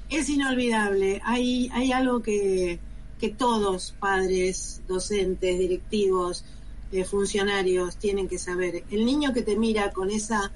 Es 0.09 0.29
inolvidable. 0.29 1.21
Hay, 1.23 1.69
hay 1.73 1.91
algo 1.91 2.21
que, 2.21 2.79
que 3.19 3.29
todos, 3.29 3.95
padres, 3.99 4.81
docentes, 4.87 5.57
directivos, 5.57 6.43
eh, 6.91 7.05
funcionarios, 7.05 7.95
tienen 7.95 8.27
que 8.27 8.37
saber. 8.37 8.83
El 8.91 9.05
niño 9.05 9.33
que 9.33 9.41
te 9.41 9.55
mira 9.55 9.91
con 9.91 10.11
esa 10.11 10.51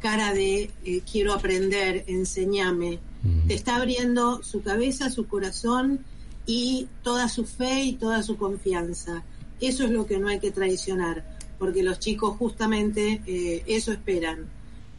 cara 0.00 0.32
de 0.32 0.70
eh, 0.84 1.02
quiero 1.10 1.32
aprender, 1.32 2.04
enséñame, 2.06 2.98
te 3.46 3.54
está 3.54 3.76
abriendo 3.76 4.42
su 4.42 4.62
cabeza, 4.62 5.10
su 5.10 5.28
corazón 5.28 6.04
y 6.44 6.88
toda 7.02 7.28
su 7.28 7.44
fe 7.44 7.84
y 7.84 7.92
toda 7.92 8.22
su 8.22 8.36
confianza. 8.36 9.22
Eso 9.60 9.84
es 9.84 9.90
lo 9.90 10.06
que 10.06 10.18
no 10.18 10.28
hay 10.28 10.40
que 10.40 10.50
traicionar 10.50 11.24
porque 11.62 11.84
los 11.84 12.00
chicos 12.00 12.36
justamente 12.38 13.22
eh, 13.24 13.62
eso 13.68 13.92
esperan 13.92 14.48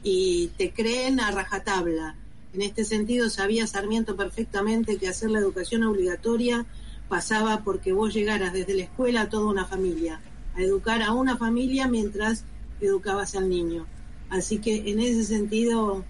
y 0.02 0.48
te 0.58 0.72
creen 0.72 1.20
a 1.20 1.30
rajatabla. 1.30 2.16
En 2.54 2.62
este 2.62 2.86
sentido, 2.86 3.30
sabía 3.30 3.68
Sarmiento 3.68 4.16
perfectamente 4.16 4.96
que 4.96 5.10
hacer 5.10 5.30
la 5.30 5.40
educación 5.40 5.84
obligatoria 5.84 6.66
pasaba 7.10 7.66
porque 7.66 7.92
vos 7.92 8.14
llegaras 8.14 8.54
desde 8.54 8.76
la 8.76 8.84
escuela 8.84 9.24
a 9.24 9.30
toda 9.30 9.48
una 9.48 9.66
familia, 9.66 10.22
a 10.56 10.62
educar 10.62 11.02
a 11.02 11.12
una 11.12 11.36
familia 11.36 11.90
mientras 11.90 12.46
educabas 12.80 13.36
al 13.36 13.50
niño. 13.50 13.86
Así 14.30 14.60
que 14.60 14.90
en 14.90 15.02
ese 15.02 15.26
sentido 15.26 16.06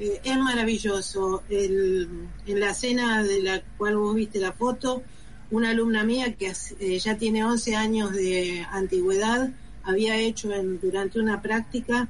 eh, 0.00 0.20
es 0.24 0.38
maravilloso. 0.38 1.44
en 1.48 2.28
la 2.46 2.74
cena 2.74 3.22
de 3.22 3.42
la 3.44 3.62
cual 3.76 3.96
vos 3.96 4.16
viste 4.16 4.40
la 4.40 4.50
foto, 4.50 5.04
una 5.50 5.70
alumna 5.70 6.04
mía 6.04 6.34
que 6.34 6.52
eh, 6.80 6.98
ya 6.98 7.16
tiene 7.16 7.44
11 7.44 7.76
años 7.76 8.12
de 8.12 8.66
antigüedad, 8.70 9.50
había 9.88 10.18
hecho 10.18 10.52
en, 10.52 10.78
durante 10.80 11.18
una 11.18 11.40
práctica 11.40 12.08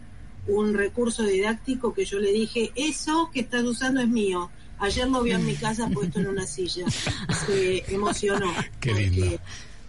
un 0.49 0.75
recurso 0.75 1.23
didáctico 1.23 1.95
que 1.95 2.05
yo 2.05 2.19
le 2.19 2.33
dije, 2.33 2.73
eso 2.75 3.31
que 3.33 3.41
estás 3.41 3.63
usando 3.65 4.01
es 4.01 4.09
mío. 4.09 4.51
Ayer 4.79 5.09
lo 5.09 5.23
vio 5.23 5.37
en 5.37 5.47
mi 5.47 5.55
casa 5.55 5.89
puesto 5.89 6.21
en 6.21 6.29
una 6.29 6.47
silla. 6.47 6.87
Se 7.47 7.85
emocionó. 7.95 8.53
Qué 8.81 8.95
lindo. 8.95 9.39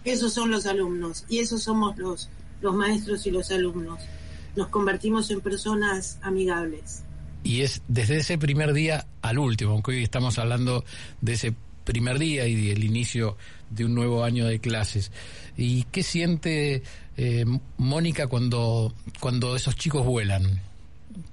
Esos 0.04 0.32
son 0.32 0.50
los 0.50 0.66
alumnos 0.66 1.24
y 1.28 1.38
esos 1.38 1.62
somos 1.62 1.96
los, 1.98 2.28
los 2.60 2.74
maestros 2.74 3.26
y 3.26 3.30
los 3.30 3.50
alumnos. 3.50 4.00
Nos 4.54 4.68
convertimos 4.68 5.30
en 5.30 5.40
personas 5.40 6.18
amigables. 6.22 7.02
Y 7.42 7.62
es 7.62 7.82
desde 7.88 8.18
ese 8.18 8.36
primer 8.36 8.72
día 8.72 9.06
al 9.22 9.38
último, 9.38 9.72
aunque 9.72 9.92
hoy 9.92 10.02
estamos 10.02 10.38
hablando 10.38 10.84
de 11.22 11.32
ese 11.32 11.54
primer 11.90 12.20
día 12.20 12.46
y 12.46 12.68
del 12.68 12.84
inicio 12.84 13.36
de 13.68 13.84
un 13.84 13.96
nuevo 13.96 14.22
año 14.22 14.46
de 14.46 14.60
clases. 14.60 15.10
¿Y 15.56 15.82
qué 15.90 16.04
siente 16.04 16.84
eh, 17.16 17.44
Mónica 17.78 18.28
cuando, 18.28 18.94
cuando 19.18 19.56
esos 19.56 19.74
chicos 19.74 20.06
vuelan? 20.06 20.60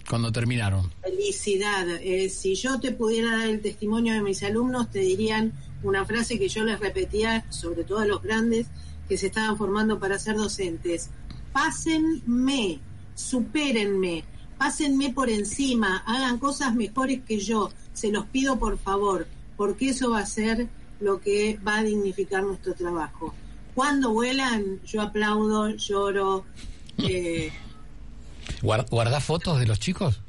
Cuando 0.10 0.32
terminaron. 0.32 0.92
Felicidad. 1.04 1.88
Eh, 2.02 2.30
si 2.30 2.56
yo 2.56 2.80
te 2.80 2.92
pudiera 2.92 3.38
dar 3.38 3.48
el 3.50 3.62
testimonio 3.62 4.16
de 4.16 4.24
mis 4.24 4.42
alumnos, 4.42 4.90
te 4.90 5.00
dirían 5.00 5.54
una 5.84 6.04
frase 6.06 6.40
que 6.40 6.50
yo 6.50 6.64
les 6.64 6.80
repetía, 6.80 7.46
sobre 7.52 7.84
todo 7.84 8.00
a 8.00 8.08
los 8.08 8.24
grandes 8.24 8.66
que 9.08 9.16
se 9.16 9.28
estaban 9.28 9.58
formando 9.58 10.00
para 10.00 10.18
ser 10.18 10.38
docentes. 10.38 11.12
Pásenme, 11.54 12.80
supérenme, 13.14 14.24
pásenme 14.58 15.14
por 15.14 15.30
encima, 15.30 16.04
hagan 16.08 16.40
cosas 16.40 16.74
mejores 16.74 17.22
que 17.28 17.40
yo, 17.40 17.72
se 17.94 18.12
los 18.12 18.26
pido 18.26 18.58
por 18.58 18.80
favor, 18.80 19.28
porque 19.58 19.90
eso 19.90 20.12
va 20.12 20.20
a 20.20 20.26
ser 20.26 20.68
lo 21.00 21.20
que 21.20 21.60
va 21.68 21.80
a 21.80 21.84
dignificar 21.84 22.44
nuestro 22.44 22.74
trabajo. 22.74 23.34
Cuando 23.76 24.12
vuelan, 24.12 24.80
yo 24.86 25.02
aplaudo, 25.02 25.70
lloro. 25.70 26.46
Eh, 27.00 27.52
¿Guarda 28.62 29.20
fotos 29.20 29.60
de 29.60 29.68
los 29.68 29.80
chicos? 29.80 30.22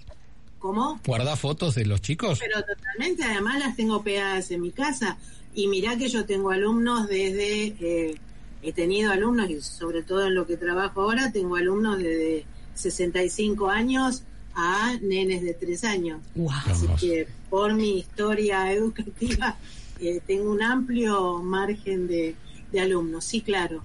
¿Cómo? 0.59 1.01
¿Guarda 1.07 1.37
fotos 1.37 1.75
de 1.75 1.87
los 1.87 2.01
chicos? 2.01 2.41
Pero 2.41 2.63
totalmente, 2.63 3.25
además 3.25 3.59
las 3.61 3.77
tengo 3.77 4.03
pegadas 4.03 4.51
en 4.51 4.61
mi 4.61 4.71
casa. 4.71 5.17
Y 5.55 5.69
mirá 5.69 5.97
que 5.97 6.09
yo 6.09 6.27
tengo 6.27 6.51
alumnos 6.51 7.09
desde, 7.09 7.77
eh, 7.81 8.15
he 8.63 8.73
tenido 8.73 9.13
alumnos, 9.13 9.49
y 9.49 9.61
sobre 9.61 10.03
todo 10.03 10.27
en 10.27 10.35
lo 10.35 10.47
que 10.47 10.57
trabajo 10.57 11.03
ahora, 11.03 11.33
tengo 11.33 11.57
alumnos 11.57 11.99
desde 11.99 12.45
65 12.75 13.71
años 13.71 14.25
a 14.59 14.99
nenes 15.01 15.43
de 15.43 15.55
3 15.55 15.85
años. 15.85 16.21
Así 16.67 16.89
que 17.01 17.29
por 17.49 17.75
mi 17.75 18.01
historia 18.01 18.73
educativa 18.73 19.57
eh, 20.01 20.21
tengo 20.27 20.51
un 20.51 20.63
amplio 20.63 21.39
margen 21.39 22.09
de, 22.09 22.35
alumnos, 22.79 23.25
sí, 23.25 23.41
claro. 23.41 23.81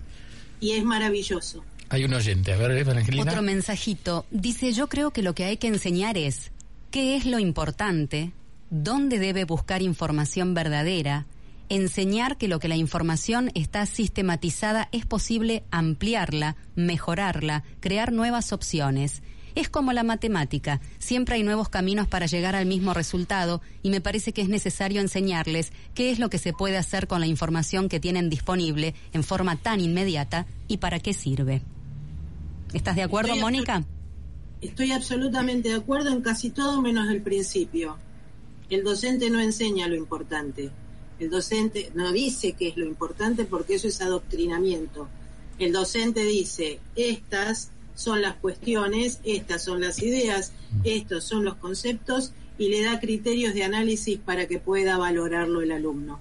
Y 0.59 0.71
es 0.71 0.83
maravilloso. 0.83 1.63
Hay 1.89 2.05
un 2.05 2.13
oyente, 2.13 2.53
a 2.53 2.57
ver, 2.57 2.71
Evangelina. 2.71 3.31
Otro 3.31 3.43
mensajito. 3.43 4.25
Dice, 4.31 4.73
yo 4.73 4.89
creo 4.89 5.11
que 5.11 5.21
lo 5.21 5.35
que 5.35 5.45
hay 5.45 5.57
que 5.57 5.67
enseñar 5.67 6.17
es 6.17 6.51
qué 6.89 7.15
es 7.17 7.25
lo 7.27 7.37
importante, 7.37 8.31
dónde 8.71 9.19
debe 9.19 9.45
buscar 9.45 9.83
información 9.83 10.55
verdadera, 10.55 11.27
enseñar 11.69 12.37
que 12.37 12.47
lo 12.47 12.59
que 12.59 12.67
la 12.67 12.77
información 12.77 13.51
está 13.53 13.85
sistematizada 13.85 14.89
es 14.91 15.05
posible 15.05 15.63
ampliarla, 15.69 16.55
mejorarla, 16.75 17.63
crear 17.79 18.11
nuevas 18.11 18.53
opciones 18.53 19.21
es 19.55 19.69
como 19.69 19.93
la 19.93 20.03
matemática, 20.03 20.81
siempre 20.99 21.35
hay 21.35 21.43
nuevos 21.43 21.69
caminos 21.69 22.07
para 22.07 22.25
llegar 22.25 22.55
al 22.55 22.65
mismo 22.65 22.93
resultado 22.93 23.61
y 23.81 23.89
me 23.89 24.01
parece 24.01 24.33
que 24.33 24.41
es 24.41 24.49
necesario 24.49 25.01
enseñarles 25.01 25.71
qué 25.93 26.11
es 26.11 26.19
lo 26.19 26.29
que 26.29 26.37
se 26.37 26.53
puede 26.53 26.77
hacer 26.77 27.07
con 27.07 27.19
la 27.19 27.27
información 27.27 27.89
que 27.89 27.99
tienen 27.99 28.29
disponible 28.29 28.95
en 29.11 29.23
forma 29.23 29.55
tan 29.55 29.79
inmediata 29.79 30.45
y 30.67 30.77
para 30.77 30.99
qué 30.99 31.13
sirve. 31.13 31.61
¿Estás 32.73 32.95
de 32.95 33.03
acuerdo, 33.03 33.35
Mónica? 33.35 33.83
Estoy 34.61 34.91
absolutamente 34.91 35.69
de 35.69 35.75
acuerdo 35.75 36.09
en 36.09 36.21
casi 36.21 36.49
todo 36.49 36.81
menos 36.81 37.09
el 37.09 37.21
principio. 37.21 37.97
El 38.69 38.83
docente 38.83 39.29
no 39.29 39.39
enseña 39.39 39.87
lo 39.87 39.95
importante. 39.95 40.71
El 41.19 41.29
docente 41.29 41.91
no 41.93 42.11
dice 42.11 42.53
qué 42.53 42.69
es 42.69 42.77
lo 42.77 42.85
importante 42.85 43.45
porque 43.45 43.75
eso 43.75 43.87
es 43.87 44.01
adoctrinamiento. 44.01 45.07
El 45.59 45.73
docente 45.73 46.23
dice, 46.25 46.79
estas 46.95 47.69
son 47.95 48.21
las 48.21 48.35
cuestiones, 48.35 49.19
estas 49.23 49.63
son 49.63 49.81
las 49.81 50.01
ideas, 50.01 50.51
estos 50.83 51.23
son 51.23 51.45
los 51.45 51.55
conceptos 51.55 52.33
y 52.57 52.69
le 52.69 52.83
da 52.83 52.99
criterios 52.99 53.53
de 53.53 53.63
análisis 53.63 54.19
para 54.19 54.47
que 54.47 54.59
pueda 54.59 54.97
valorarlo 54.97 55.61
el 55.61 55.71
alumno. 55.71 56.19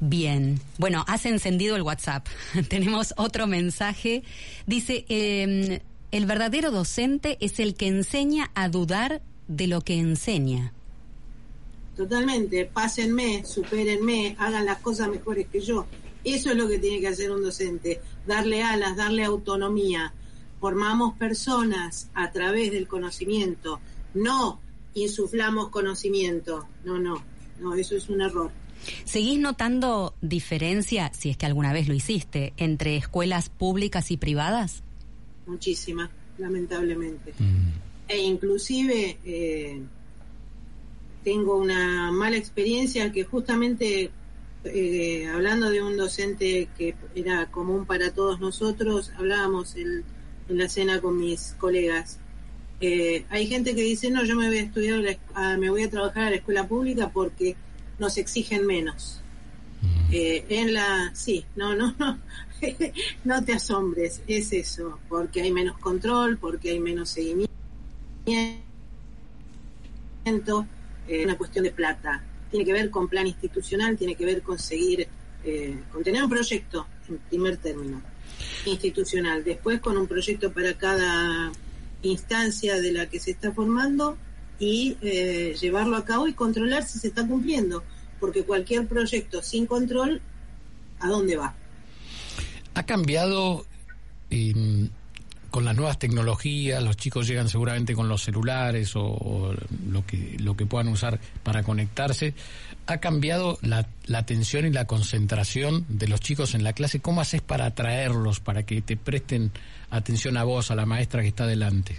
Bien, 0.00 0.60
bueno, 0.78 1.04
has 1.08 1.26
encendido 1.26 1.74
el 1.76 1.82
WhatsApp. 1.82 2.26
Tenemos 2.68 3.14
otro 3.16 3.46
mensaje. 3.46 4.22
Dice, 4.66 5.04
em, 5.08 5.80
el 6.12 6.26
verdadero 6.26 6.70
docente 6.70 7.36
es 7.40 7.58
el 7.58 7.74
que 7.74 7.88
enseña 7.88 8.50
a 8.54 8.68
dudar 8.68 9.22
de 9.48 9.66
lo 9.66 9.80
que 9.80 9.98
enseña. 9.98 10.72
Totalmente, 11.96 12.64
pásenme, 12.64 13.44
supérenme, 13.44 14.36
hagan 14.38 14.66
las 14.66 14.78
cosas 14.78 15.08
mejores 15.08 15.48
que 15.48 15.60
yo. 15.60 15.86
Eso 16.22 16.50
es 16.50 16.56
lo 16.56 16.68
que 16.68 16.78
tiene 16.78 17.00
que 17.00 17.08
hacer 17.08 17.32
un 17.32 17.42
docente, 17.42 18.00
darle 18.26 18.62
alas, 18.62 18.96
darle 18.96 19.24
autonomía, 19.24 20.12
formamos 20.60 21.16
personas 21.16 22.10
a 22.14 22.30
través 22.32 22.72
del 22.72 22.86
conocimiento, 22.88 23.80
no 24.14 24.60
insuflamos 24.94 25.68
conocimiento, 25.68 26.66
no, 26.84 26.98
no, 26.98 27.22
no, 27.60 27.74
eso 27.74 27.96
es 27.96 28.08
un 28.08 28.20
error. 28.20 28.50
¿Seguís 29.04 29.38
notando 29.38 30.14
diferencia, 30.20 31.12
si 31.12 31.30
es 31.30 31.36
que 31.36 31.46
alguna 31.46 31.72
vez 31.72 31.88
lo 31.88 31.94
hiciste, 31.94 32.52
entre 32.56 32.96
escuelas 32.96 33.48
públicas 33.48 34.10
y 34.10 34.16
privadas? 34.16 34.82
Muchísima, 35.46 36.10
lamentablemente. 36.38 37.32
Mm. 37.38 37.70
E 38.08 38.18
inclusive 38.18 39.18
eh, 39.24 39.82
tengo 41.24 41.56
una 41.56 42.10
mala 42.12 42.36
experiencia 42.36 43.12
que 43.12 43.24
justamente 43.24 44.10
eh, 44.64 45.28
hablando 45.28 45.70
de 45.70 45.82
un 45.82 45.96
docente 45.96 46.68
que 46.76 46.94
era 47.14 47.50
común 47.50 47.86
para 47.86 48.12
todos 48.12 48.40
nosotros, 48.40 49.12
hablábamos 49.16 49.76
el 49.76 50.04
en 50.48 50.58
la 50.58 50.68
cena 50.68 51.00
con 51.00 51.16
mis 51.16 51.54
colegas. 51.58 52.18
Eh, 52.80 53.24
hay 53.30 53.46
gente 53.46 53.74
que 53.74 53.82
dice, 53.82 54.10
no, 54.10 54.24
yo 54.24 54.36
me 54.36 54.46
voy 54.46 54.58
a 54.58 54.62
estudiar, 54.62 55.00
me 55.58 55.70
voy 55.70 55.82
a 55.82 55.90
trabajar 55.90 56.24
a 56.24 56.30
la 56.30 56.36
escuela 56.36 56.66
pública 56.66 57.10
porque 57.10 57.56
nos 57.98 58.16
exigen 58.16 58.66
menos. 58.66 59.20
Mm. 59.82 60.12
Eh, 60.12 60.44
en 60.48 60.74
la, 60.74 61.10
sí, 61.14 61.44
no, 61.56 61.74
no, 61.74 61.94
no, 61.98 62.18
no 63.24 63.44
te 63.44 63.52
asombres, 63.52 64.22
es 64.26 64.52
eso, 64.52 64.98
porque 65.08 65.42
hay 65.42 65.52
menos 65.52 65.78
control, 65.78 66.38
porque 66.38 66.70
hay 66.70 66.80
menos 66.80 67.10
seguimiento, 67.10 67.48
eh, 71.08 71.24
una 71.24 71.36
cuestión 71.36 71.64
de 71.64 71.70
plata, 71.70 72.22
tiene 72.50 72.64
que 72.64 72.72
ver 72.72 72.90
con 72.90 73.08
plan 73.08 73.26
institucional, 73.26 73.96
tiene 73.96 74.14
que 74.14 74.24
ver 74.24 74.42
con 74.42 74.58
seguir, 74.58 75.06
eh, 75.44 75.78
con 75.92 76.02
tener 76.02 76.22
un 76.22 76.30
proyecto 76.30 76.86
en 77.08 77.18
primer 77.18 77.56
término 77.58 78.02
institucional, 78.64 79.44
después 79.44 79.80
con 79.80 79.96
un 79.96 80.06
proyecto 80.06 80.52
para 80.52 80.74
cada 80.74 81.52
instancia 82.02 82.80
de 82.80 82.92
la 82.92 83.06
que 83.08 83.20
se 83.20 83.32
está 83.32 83.52
formando 83.52 84.16
y 84.58 84.96
eh, 85.02 85.56
llevarlo 85.60 85.96
a 85.96 86.04
cabo 86.04 86.26
y 86.28 86.32
controlar 86.32 86.84
si 86.84 86.98
se 86.98 87.08
está 87.08 87.26
cumpliendo, 87.26 87.82
porque 88.20 88.44
cualquier 88.44 88.86
proyecto 88.86 89.42
sin 89.42 89.66
control, 89.66 90.20
¿a 91.00 91.08
dónde 91.08 91.36
va? 91.36 91.54
Ha 92.74 92.84
cambiado 92.84 93.66
con 95.58 95.64
las 95.64 95.74
nuevas 95.74 95.98
tecnologías, 95.98 96.80
los 96.84 96.96
chicos 96.96 97.26
llegan 97.26 97.48
seguramente 97.48 97.96
con 97.96 98.08
los 98.08 98.22
celulares 98.22 98.92
o, 98.94 99.52
lo 99.90 100.06
que 100.06 100.36
lo 100.38 100.56
que 100.56 100.66
puedan 100.66 100.86
usar 100.86 101.18
para 101.42 101.64
conectarse. 101.64 102.32
Ha 102.86 102.98
cambiado 102.98 103.58
la, 103.62 103.88
la, 104.06 104.18
atención 104.18 104.66
y 104.66 104.70
la 104.70 104.86
concentración 104.86 105.84
de 105.88 106.06
los 106.06 106.20
chicos 106.20 106.54
en 106.54 106.62
la 106.62 106.74
clase. 106.74 107.00
¿Cómo 107.00 107.20
haces 107.22 107.42
para 107.42 107.66
atraerlos, 107.66 108.38
para 108.38 108.64
que 108.64 108.82
te 108.82 108.96
presten 108.96 109.50
atención 109.90 110.36
a 110.36 110.44
vos, 110.44 110.70
a 110.70 110.76
la 110.76 110.86
maestra 110.86 111.22
que 111.22 111.28
está 111.28 111.44
delante? 111.44 111.96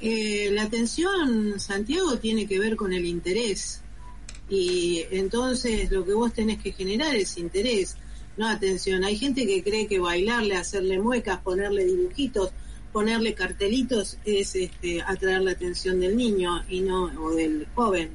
Eh, 0.00 0.50
la 0.50 0.64
atención, 0.64 1.60
Santiago, 1.60 2.18
tiene 2.18 2.48
que 2.48 2.58
ver 2.58 2.74
con 2.74 2.92
el 2.92 3.06
interés. 3.06 3.80
Y 4.50 5.04
entonces 5.12 5.88
lo 5.92 6.04
que 6.04 6.14
vos 6.14 6.32
tenés 6.32 6.60
que 6.60 6.72
generar 6.72 7.14
es 7.14 7.38
interés 7.38 7.96
no, 8.36 8.48
atención, 8.48 9.04
hay 9.04 9.16
gente 9.16 9.46
que 9.46 9.62
cree 9.62 9.86
que 9.86 9.98
bailarle, 9.98 10.56
hacerle 10.56 10.98
muecas, 10.98 11.40
ponerle 11.40 11.84
dibujitos, 11.84 12.50
ponerle 12.92 13.34
cartelitos 13.34 14.18
es 14.24 14.54
este, 14.54 15.02
atraer 15.02 15.42
la 15.42 15.52
atención 15.52 16.00
del 16.00 16.16
niño 16.16 16.64
y 16.68 16.80
no 16.80 17.04
o 17.20 17.34
del 17.34 17.66
joven. 17.74 18.10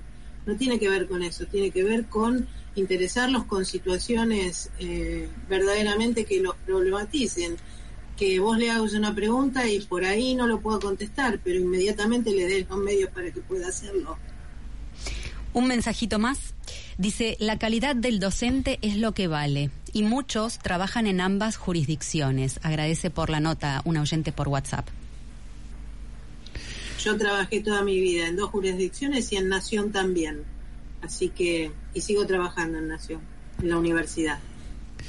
No 0.46 0.56
tiene 0.56 0.80
que 0.80 0.90
ver 0.90 1.08
con 1.08 1.22
eso, 1.24 1.46
tiene 1.46 1.72
que 1.72 1.84
ver 1.84 2.06
con 2.06 2.48
interesarlos 2.76 3.46
con 3.46 3.66
situaciones 3.66 4.70
eh, 4.80 5.30
verdaderamente 5.50 6.26
que 6.26 6.42
los 6.42 6.56
problematicen. 6.66 7.58
Que 8.16 8.40
vos 8.40 8.58
le 8.58 8.72
hagas 8.72 8.94
una 8.94 9.14
pregunta 9.14 9.68
y 9.70 9.80
por 9.82 10.04
ahí 10.04 10.34
no 10.34 10.48
lo 10.48 10.60
puedo 10.60 10.80
contestar, 10.80 11.40
pero 11.44 11.60
inmediatamente 11.60 12.32
le 12.32 12.48
des 12.48 12.68
los 12.68 12.80
medios 12.80 13.12
para 13.12 13.30
que 13.32 13.42
pueda 13.42 13.68
hacerlo. 13.68 14.18
Un 15.58 15.66
mensajito 15.66 16.20
más. 16.20 16.54
Dice, 17.00 17.36
la 17.40 17.58
calidad 17.58 17.96
del 17.96 18.20
docente 18.20 18.78
es 18.84 18.96
lo 18.96 19.16
que 19.16 19.28
vale 19.28 19.72
y 19.92 20.04
muchos 20.04 20.60
trabajan 20.60 21.08
en 21.08 21.20
ambas 21.20 21.58
jurisdicciones. 21.58 22.60
Agradece 22.62 23.10
por 23.10 23.32
la 23.32 23.40
nota 23.40 23.82
un 23.84 23.98
oyente 23.98 24.32
por 24.32 24.50
WhatsApp. 24.50 24.88
Yo 27.04 27.18
trabajé 27.18 27.62
toda 27.62 27.82
mi 27.82 28.00
vida 28.00 28.28
en 28.28 28.36
dos 28.36 28.52
jurisdicciones 28.52 29.32
y 29.32 29.38
en 29.38 29.50
Nación 29.50 29.92
también. 29.92 30.44
Así 31.02 31.30
que, 31.30 31.72
y 31.96 32.02
sigo 32.02 32.28
trabajando 32.28 32.78
en 32.78 32.90
Nación, 32.90 33.22
en 33.60 33.70
la 33.70 33.80
universidad. 33.80 34.38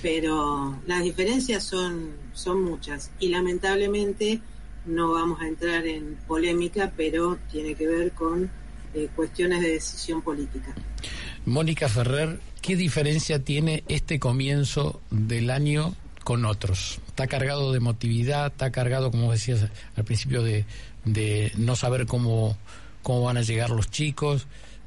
Pero 0.01 0.81
las 0.87 1.03
diferencias 1.03 1.63
son, 1.63 2.13
son 2.33 2.63
muchas 2.63 3.11
y 3.21 3.29
lamentablemente 3.29 4.41
no 4.87 5.13
vamos 5.13 5.43
a 5.43 5.47
entrar 5.47 5.87
en 5.87 6.17
polémica, 6.27 6.91
pero 6.97 7.39
tiene 7.53 7.75
que 7.75 7.87
ver 7.87 8.13
con 8.13 8.51
eh, 8.95 9.09
cuestiones 9.15 9.61
de 9.61 9.73
decisión 9.73 10.23
política. 10.23 10.75
Mónica 11.45 11.89
Ferrer, 11.89 12.41
¿qué 12.61 12.77
diferencia 12.77 13.43
tiene 13.43 13.85
este 13.89 14.19
comienzo 14.19 15.01
del 15.11 15.51
año 15.51 15.95
con 16.25 16.45
otros? 16.45 17.01
Está 17.09 17.27
cargado 17.27 17.73
de 17.73 17.79
emotividad, 17.79 18.49
está 18.49 18.71
cargado, 18.71 19.11
como 19.11 19.33
decías 19.33 19.67
al 19.97 20.05
principio, 20.05 20.43
de, 20.43 20.65
no 21.57 21.77
saber 21.77 22.07
cómo, 22.07 22.57
cómo 23.03 23.23
van 23.23 23.37
a 23.37 23.43
llegar 23.43 23.71
los 23.71 23.91
chicos. 23.91 24.47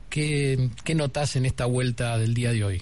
¿Qué, 0.10 0.70
¿Qué 0.84 0.94
notas 0.94 1.36
en 1.36 1.46
esta 1.46 1.66
vuelta 1.66 2.18
del 2.18 2.34
día 2.34 2.52
de 2.52 2.64
hoy? 2.64 2.82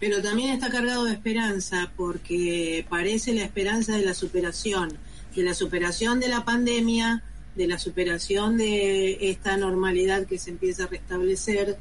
Pero 0.00 0.20
también 0.20 0.50
está 0.50 0.70
cargado 0.70 1.04
de 1.04 1.12
esperanza, 1.12 1.90
porque 1.96 2.84
parece 2.88 3.32
la 3.32 3.42
esperanza 3.42 3.96
de 3.96 4.04
la 4.04 4.14
superación, 4.14 4.98
de 5.34 5.42
la 5.42 5.54
superación 5.54 6.20
de 6.20 6.28
la 6.28 6.44
pandemia, 6.44 7.22
de 7.54 7.66
la 7.66 7.78
superación 7.78 8.56
de 8.56 9.30
esta 9.30 9.56
normalidad 9.56 10.26
que 10.26 10.38
se 10.38 10.50
empieza 10.50 10.84
a 10.84 10.88
restablecer, 10.88 11.76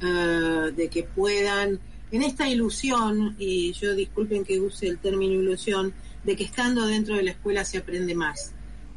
eh, 0.00 0.72
de 0.74 0.88
que 0.88 1.02
puedan, 1.02 1.78
en 2.10 2.22
esta 2.22 2.48
ilusión, 2.48 3.36
y 3.38 3.72
yo 3.72 3.94
disculpen 3.94 4.44
que 4.44 4.60
use 4.60 4.86
el 4.86 4.98
término 4.98 5.34
ilusión, 5.34 5.92
de 6.24 6.36
que 6.36 6.44
estando 6.44 6.86
dentro 6.86 7.16
de 7.16 7.22
la 7.22 7.30
escuela 7.32 7.64
se 7.64 7.78
aprende 7.78 8.14
más. 8.14 8.52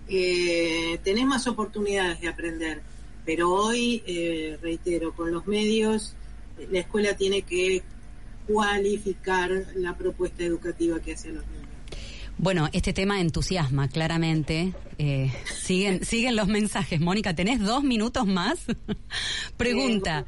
Eh, 0.08 1.00
tenés 1.04 1.26
más 1.26 1.48
oportunidades 1.48 2.22
de 2.22 2.28
aprender, 2.28 2.82
pero 3.26 3.52
hoy, 3.54 4.04
eh, 4.06 4.58
reitero, 4.62 5.14
con 5.14 5.32
los 5.32 5.48
medios, 5.48 6.14
la 6.72 6.80
escuela 6.80 7.16
tiene 7.16 7.42
que 7.44 7.84
cualificar 8.48 9.68
la 9.76 9.98
propuesta 9.98 10.44
educativa 10.44 11.00
que 11.00 11.14
hace 11.14 11.30
los 11.30 11.46
niños. 11.48 11.63
Bueno, 12.38 12.70
este 12.74 12.94
tema 12.94 13.22
entusiasma 13.22 13.88
claramente. 13.88 14.74
Eh, 14.98 15.32
siguen, 15.46 16.04
siguen 16.06 16.36
los 16.36 16.48
mensajes. 16.48 17.00
Mónica, 17.00 17.34
¿tenés 17.36 17.60
dos 17.60 17.84
minutos 17.84 18.26
más? 18.26 18.60
Pregunta. 19.58 20.26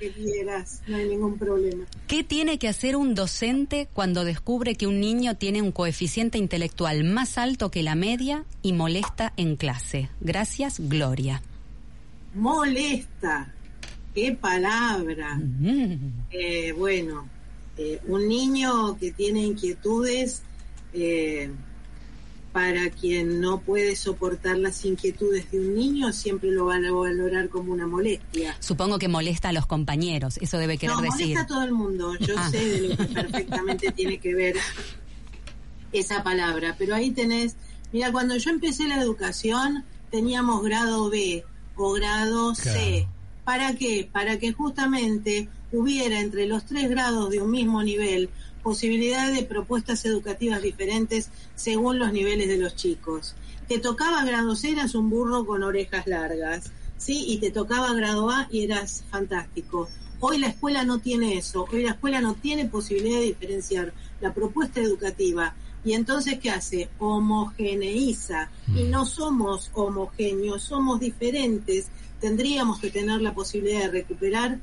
no 0.87 0.95
hay 0.95 1.09
ningún 1.09 1.37
problema. 1.37 1.85
¿Qué 2.07 2.23
tiene 2.23 2.59
que 2.59 2.67
hacer 2.67 2.95
un 2.95 3.15
docente 3.15 3.87
cuando 3.93 4.23
descubre 4.23 4.75
que 4.75 4.87
un 4.87 4.99
niño 4.99 5.35
tiene 5.35 5.61
un 5.61 5.71
coeficiente 5.71 6.37
intelectual 6.37 7.03
más 7.03 7.37
alto 7.37 7.71
que 7.71 7.83
la 7.83 7.95
media 7.95 8.45
y 8.61 8.73
molesta 8.73 9.33
en 9.37 9.55
clase? 9.55 10.09
Gracias, 10.21 10.79
Gloria. 10.79 11.41
Molesta. 12.33 13.51
Qué 14.13 14.31
palabra. 14.31 15.39
Eh, 16.31 16.71
bueno, 16.77 17.27
eh, 17.77 17.99
un 18.07 18.27
niño 18.27 18.97
que 18.97 19.11
tiene 19.11 19.41
inquietudes 19.41 20.41
para 22.55 22.89
quien 22.89 23.41
no 23.41 23.59
puede 23.59 23.97
soportar 23.97 24.57
las 24.57 24.85
inquietudes 24.85 25.51
de 25.51 25.59
un 25.59 25.75
niño, 25.75 26.13
siempre 26.13 26.51
lo 26.51 26.63
van 26.63 26.85
a 26.85 26.91
valorar 26.93 27.49
como 27.49 27.73
una 27.73 27.85
molestia. 27.85 28.55
Supongo 28.61 28.97
que 28.97 29.09
molesta 29.09 29.49
a 29.49 29.51
los 29.51 29.65
compañeros, 29.65 30.37
eso 30.37 30.57
debe 30.57 30.77
querer 30.77 30.95
decir. 30.95 31.35
molesta 31.35 31.41
a 31.41 31.47
todo 31.47 31.63
el 31.63 31.73
mundo, 31.73 32.15
yo 32.21 32.33
ah. 32.37 32.49
sé 32.49 32.65
de 32.65 32.87
lo 32.87 32.95
que 32.95 33.03
perfectamente 33.07 33.91
tiene 33.91 34.19
que 34.19 34.33
ver 34.33 34.55
esa 35.91 36.23
palabra, 36.23 36.77
pero 36.79 36.95
ahí 36.95 37.11
tenés, 37.11 37.57
mira, 37.91 38.13
cuando 38.13 38.37
yo 38.37 38.51
empecé 38.51 38.87
la 38.87 39.01
educación 39.01 39.83
teníamos 40.09 40.63
grado 40.63 41.09
B 41.09 41.43
o 41.75 41.91
grado 41.91 42.55
C. 42.55 43.05
¿Para 43.43 43.75
qué? 43.75 44.09
Para 44.09 44.39
que 44.39 44.53
justamente 44.53 45.49
hubiera 45.73 46.21
entre 46.21 46.47
los 46.47 46.63
tres 46.63 46.89
grados 46.89 47.31
de 47.31 47.41
un 47.41 47.51
mismo 47.51 47.83
nivel 47.83 48.29
posibilidad 48.65 49.32
de 49.32 49.43
propuestas 49.43 50.06
educativas 50.06 50.60
diferentes 50.60 51.30
según 51.54 51.99
los 51.99 52.12
niveles 52.12 52.47
de 52.47 52.58
los 52.58 52.75
chicos. 52.75 53.36
Te 53.67 53.78
tocaba 53.78 54.25
grado 54.25 54.56
C, 54.56 54.71
eras 54.71 54.95
un 54.95 55.12
burro 55.12 55.45
con 55.45 55.62
orejas 55.62 56.08
largas, 56.08 56.71
¿sí? 56.97 57.25
Y 57.28 57.38
te 57.38 57.51
tocaba 57.51 57.93
grado 57.93 58.32
A 58.32 58.47
y 58.49 58.63
eras 58.63 59.04
fantástico. 59.12 59.88
Hoy 60.19 60.39
la 60.39 60.47
escuela 60.47 60.84
no 60.84 60.97
tiene 60.97 61.38
eso, 61.38 61.67
hoy 61.71 61.84
la 61.84 61.91
escuela 61.91 62.21
no 62.21 62.34
tiene 62.34 62.65
posibilidad 62.65 63.19
de 63.19 63.25
diferenciar 63.25 63.93
la 64.19 64.34
propuesta 64.34 64.82
educativa. 64.82 65.54
Y 65.84 65.93
entonces, 65.93 66.39
¿qué 66.39 66.49
hace? 66.49 66.89
Homogeneiza. 66.97 68.49
Y 68.69 68.86
mm. 68.86 68.89
no 68.89 69.06
somos 69.06 69.69
homogéneos, 69.75 70.63
somos 70.63 70.99
diferentes. 70.99 71.89
Tendríamos 72.19 72.80
que 72.80 72.89
tener 72.89 73.21
la 73.21 73.36
posibilidad 73.36 73.82
de 73.82 73.91
recuperar 73.91 74.58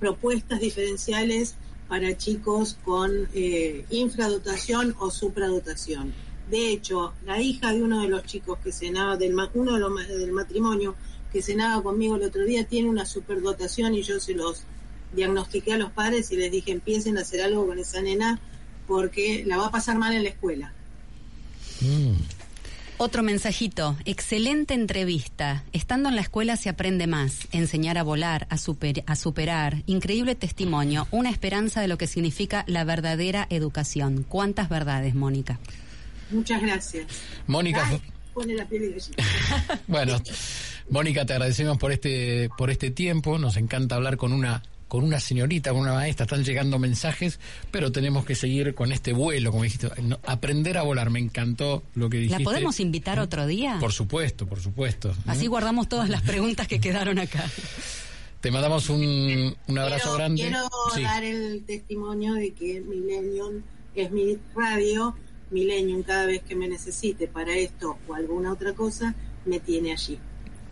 propuestas 0.00 0.58
diferenciales 0.58 1.56
para 1.92 2.16
chicos 2.16 2.78
con 2.86 3.28
eh, 3.34 3.84
infradotación 3.90 4.96
o 4.98 5.10
supradotación. 5.10 6.14
De 6.50 6.70
hecho, 6.70 7.12
la 7.26 7.38
hija 7.38 7.70
de 7.70 7.82
uno 7.82 8.00
de 8.00 8.08
los 8.08 8.24
chicos 8.24 8.58
que 8.64 8.72
cenaba, 8.72 9.18
del, 9.18 9.36
uno 9.52 9.74
de 9.74 9.78
los, 9.78 10.08
del 10.08 10.32
matrimonio 10.32 10.94
que 11.30 11.42
cenaba 11.42 11.82
conmigo 11.82 12.16
el 12.16 12.22
otro 12.22 12.44
día, 12.44 12.64
tiene 12.64 12.88
una 12.88 13.04
superdotación 13.04 13.94
y 13.94 14.00
yo 14.00 14.20
se 14.20 14.32
los 14.32 14.62
diagnostiqué 15.14 15.74
a 15.74 15.76
los 15.76 15.92
padres 15.92 16.32
y 16.32 16.36
les 16.36 16.50
dije 16.50 16.72
empiecen 16.72 17.18
a 17.18 17.20
hacer 17.20 17.42
algo 17.42 17.66
con 17.66 17.78
esa 17.78 18.00
nena 18.00 18.40
porque 18.86 19.44
la 19.46 19.58
va 19.58 19.66
a 19.66 19.70
pasar 19.70 19.98
mal 19.98 20.14
en 20.14 20.22
la 20.22 20.30
escuela. 20.30 20.72
Mm. 21.82 22.14
Otro 23.04 23.24
mensajito, 23.24 23.96
excelente 24.04 24.74
entrevista. 24.74 25.64
Estando 25.72 26.08
en 26.08 26.14
la 26.14 26.20
escuela 26.20 26.56
se 26.56 26.68
aprende 26.68 27.08
más, 27.08 27.48
enseñar 27.50 27.98
a 27.98 28.04
volar, 28.04 28.46
a, 28.48 28.54
a 28.54 29.16
superar. 29.16 29.82
Increíble 29.86 30.36
testimonio, 30.36 31.08
una 31.10 31.28
esperanza 31.28 31.80
de 31.80 31.88
lo 31.88 31.98
que 31.98 32.06
significa 32.06 32.62
la 32.68 32.84
verdadera 32.84 33.48
educación. 33.50 34.24
¿Cuántas 34.28 34.68
verdades, 34.68 35.16
Mónica? 35.16 35.58
Muchas 36.30 36.62
gracias. 36.62 37.06
Mónica. 37.48 37.90
bueno, 39.88 40.22
Mónica, 40.88 41.26
te 41.26 41.32
agradecemos 41.32 41.78
por 41.78 41.90
este, 41.90 42.50
por 42.56 42.70
este 42.70 42.92
tiempo. 42.92 43.36
Nos 43.36 43.56
encanta 43.56 43.96
hablar 43.96 44.16
con 44.16 44.32
una 44.32 44.62
con 44.92 45.04
una 45.04 45.20
señorita, 45.20 45.70
con 45.70 45.80
una 45.80 45.94
maestra, 45.94 46.24
están 46.24 46.44
llegando 46.44 46.78
mensajes, 46.78 47.40
pero 47.70 47.90
tenemos 47.90 48.26
que 48.26 48.34
seguir 48.34 48.74
con 48.74 48.92
este 48.92 49.14
vuelo, 49.14 49.50
como 49.50 49.62
dijiste, 49.64 49.88
aprender 50.26 50.76
a 50.76 50.82
volar. 50.82 51.08
Me 51.08 51.18
encantó 51.18 51.82
lo 51.94 52.10
que 52.10 52.18
dijiste. 52.18 52.38
¿La 52.40 52.44
podemos 52.44 52.78
invitar 52.78 53.18
otro 53.18 53.46
día? 53.46 53.78
Por 53.80 53.94
supuesto, 53.94 54.46
por 54.46 54.60
supuesto. 54.60 55.14
Así 55.24 55.46
guardamos 55.46 55.88
todas 55.88 56.10
las 56.10 56.20
preguntas 56.20 56.68
que 56.68 56.78
quedaron 56.86 57.18
acá. 57.18 57.42
Te 58.42 58.50
mandamos 58.50 58.90
un, 58.90 59.56
un 59.66 59.78
abrazo 59.78 60.02
quiero, 60.10 60.14
grande. 60.18 60.42
Quiero 60.42 60.58
Sí. 60.94 61.02
dar 61.02 61.24
el 61.24 61.64
testimonio 61.64 62.34
de 62.34 62.50
que 62.52 62.82
Millennium 62.82 63.62
es 63.94 64.10
mi 64.10 64.36
radio. 64.54 65.16
Millennium, 65.50 66.02
cada 66.02 66.26
vez 66.26 66.42
que 66.42 66.54
me 66.54 66.68
necesite 66.68 67.28
para 67.28 67.56
esto 67.56 67.96
o 68.06 68.14
alguna 68.14 68.52
otra 68.52 68.74
cosa, 68.74 69.14
me 69.46 69.58
tiene 69.58 69.92
allí. 69.92 70.18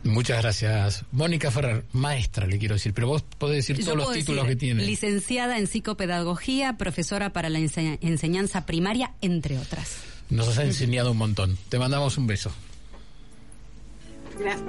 Muchas 0.03 0.41
gracias. 0.43 1.05
Mónica 1.13 1.51
Ferrer, 1.51 1.85
maestra, 1.93 2.47
le 2.47 2.59
quiero 2.59 2.75
decir, 2.75 2.95
pero 2.95 3.07
vos 3.09 3.23
podés 3.23 3.57
decir 3.67 3.77
Yo 3.79 3.85
todos 3.93 3.99
los 3.99 4.13
títulos 4.15 4.45
decir, 4.47 4.59
que 4.59 4.61
tiene. 4.67 4.85
Licenciada 4.85 5.59
en 5.59 5.67
psicopedagogía, 5.67 6.79
profesora 6.79 7.33
para 7.35 7.51
la 7.51 7.59
ense- 7.59 7.99
enseñanza 8.01 8.65
primaria, 8.65 9.13
entre 9.21 9.59
otras. 9.59 9.99
Nos 10.31 10.49
has 10.49 10.59
enseñado 10.65 11.11
un 11.13 11.19
montón. 11.19 11.59
Te 11.69 11.79
mandamos 11.79 12.17
un 12.17 12.27
beso. 12.27 12.51
Gracias. 14.39 14.65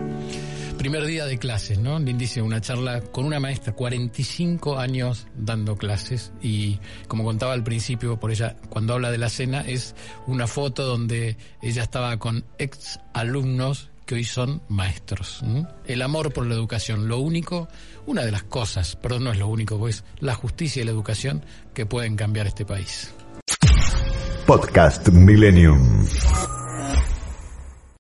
Primer 0.78 1.06
día 1.06 1.26
de 1.26 1.38
clases, 1.38 1.78
¿no? 1.78 2.00
Lindísima, 2.00 2.46
una 2.46 2.60
charla 2.60 3.02
con 3.02 3.24
una 3.26 3.40
maestra, 3.40 3.74
45 3.74 4.80
años 4.80 5.28
dando 5.36 5.78
clases 5.78 6.32
y 6.42 6.80
como 7.08 7.24
contaba 7.24 7.54
al 7.54 7.64
principio, 7.64 8.20
por 8.20 8.32
ella, 8.32 8.56
cuando 8.70 8.96
habla 8.96 9.12
de 9.12 9.20
la 9.20 9.30
cena, 9.30 9.62
es 9.62 9.96
una 10.26 10.48
foto 10.48 10.84
donde 10.86 11.38
ella 11.62 11.84
estaba 11.84 12.18
con 12.18 12.44
ex 12.58 13.00
alumnos 13.14 13.91
hoy 14.16 14.24
son 14.24 14.62
maestros. 14.70 15.42
El 15.86 16.02
amor 16.02 16.34
por 16.34 16.46
la 16.46 16.56
educación, 16.56 17.08
lo 17.08 17.20
único, 17.20 17.68
una 18.06 18.24
de 18.24 18.32
las 18.32 18.44
cosas, 18.44 18.96
perdón, 18.96 19.26
no 19.26 19.32
es 19.32 19.40
lo 19.40 19.48
único, 19.48 19.78
pues 19.78 20.04
la 20.20 20.36
justicia 20.36 20.82
y 20.82 20.86
la 20.86 20.92
educación 20.92 21.44
que 21.74 21.86
pueden 21.86 22.16
cambiar 22.16 22.48
este 22.48 22.66
país. 22.66 23.14
Podcast 24.46 25.10
Millennium. 25.10 26.06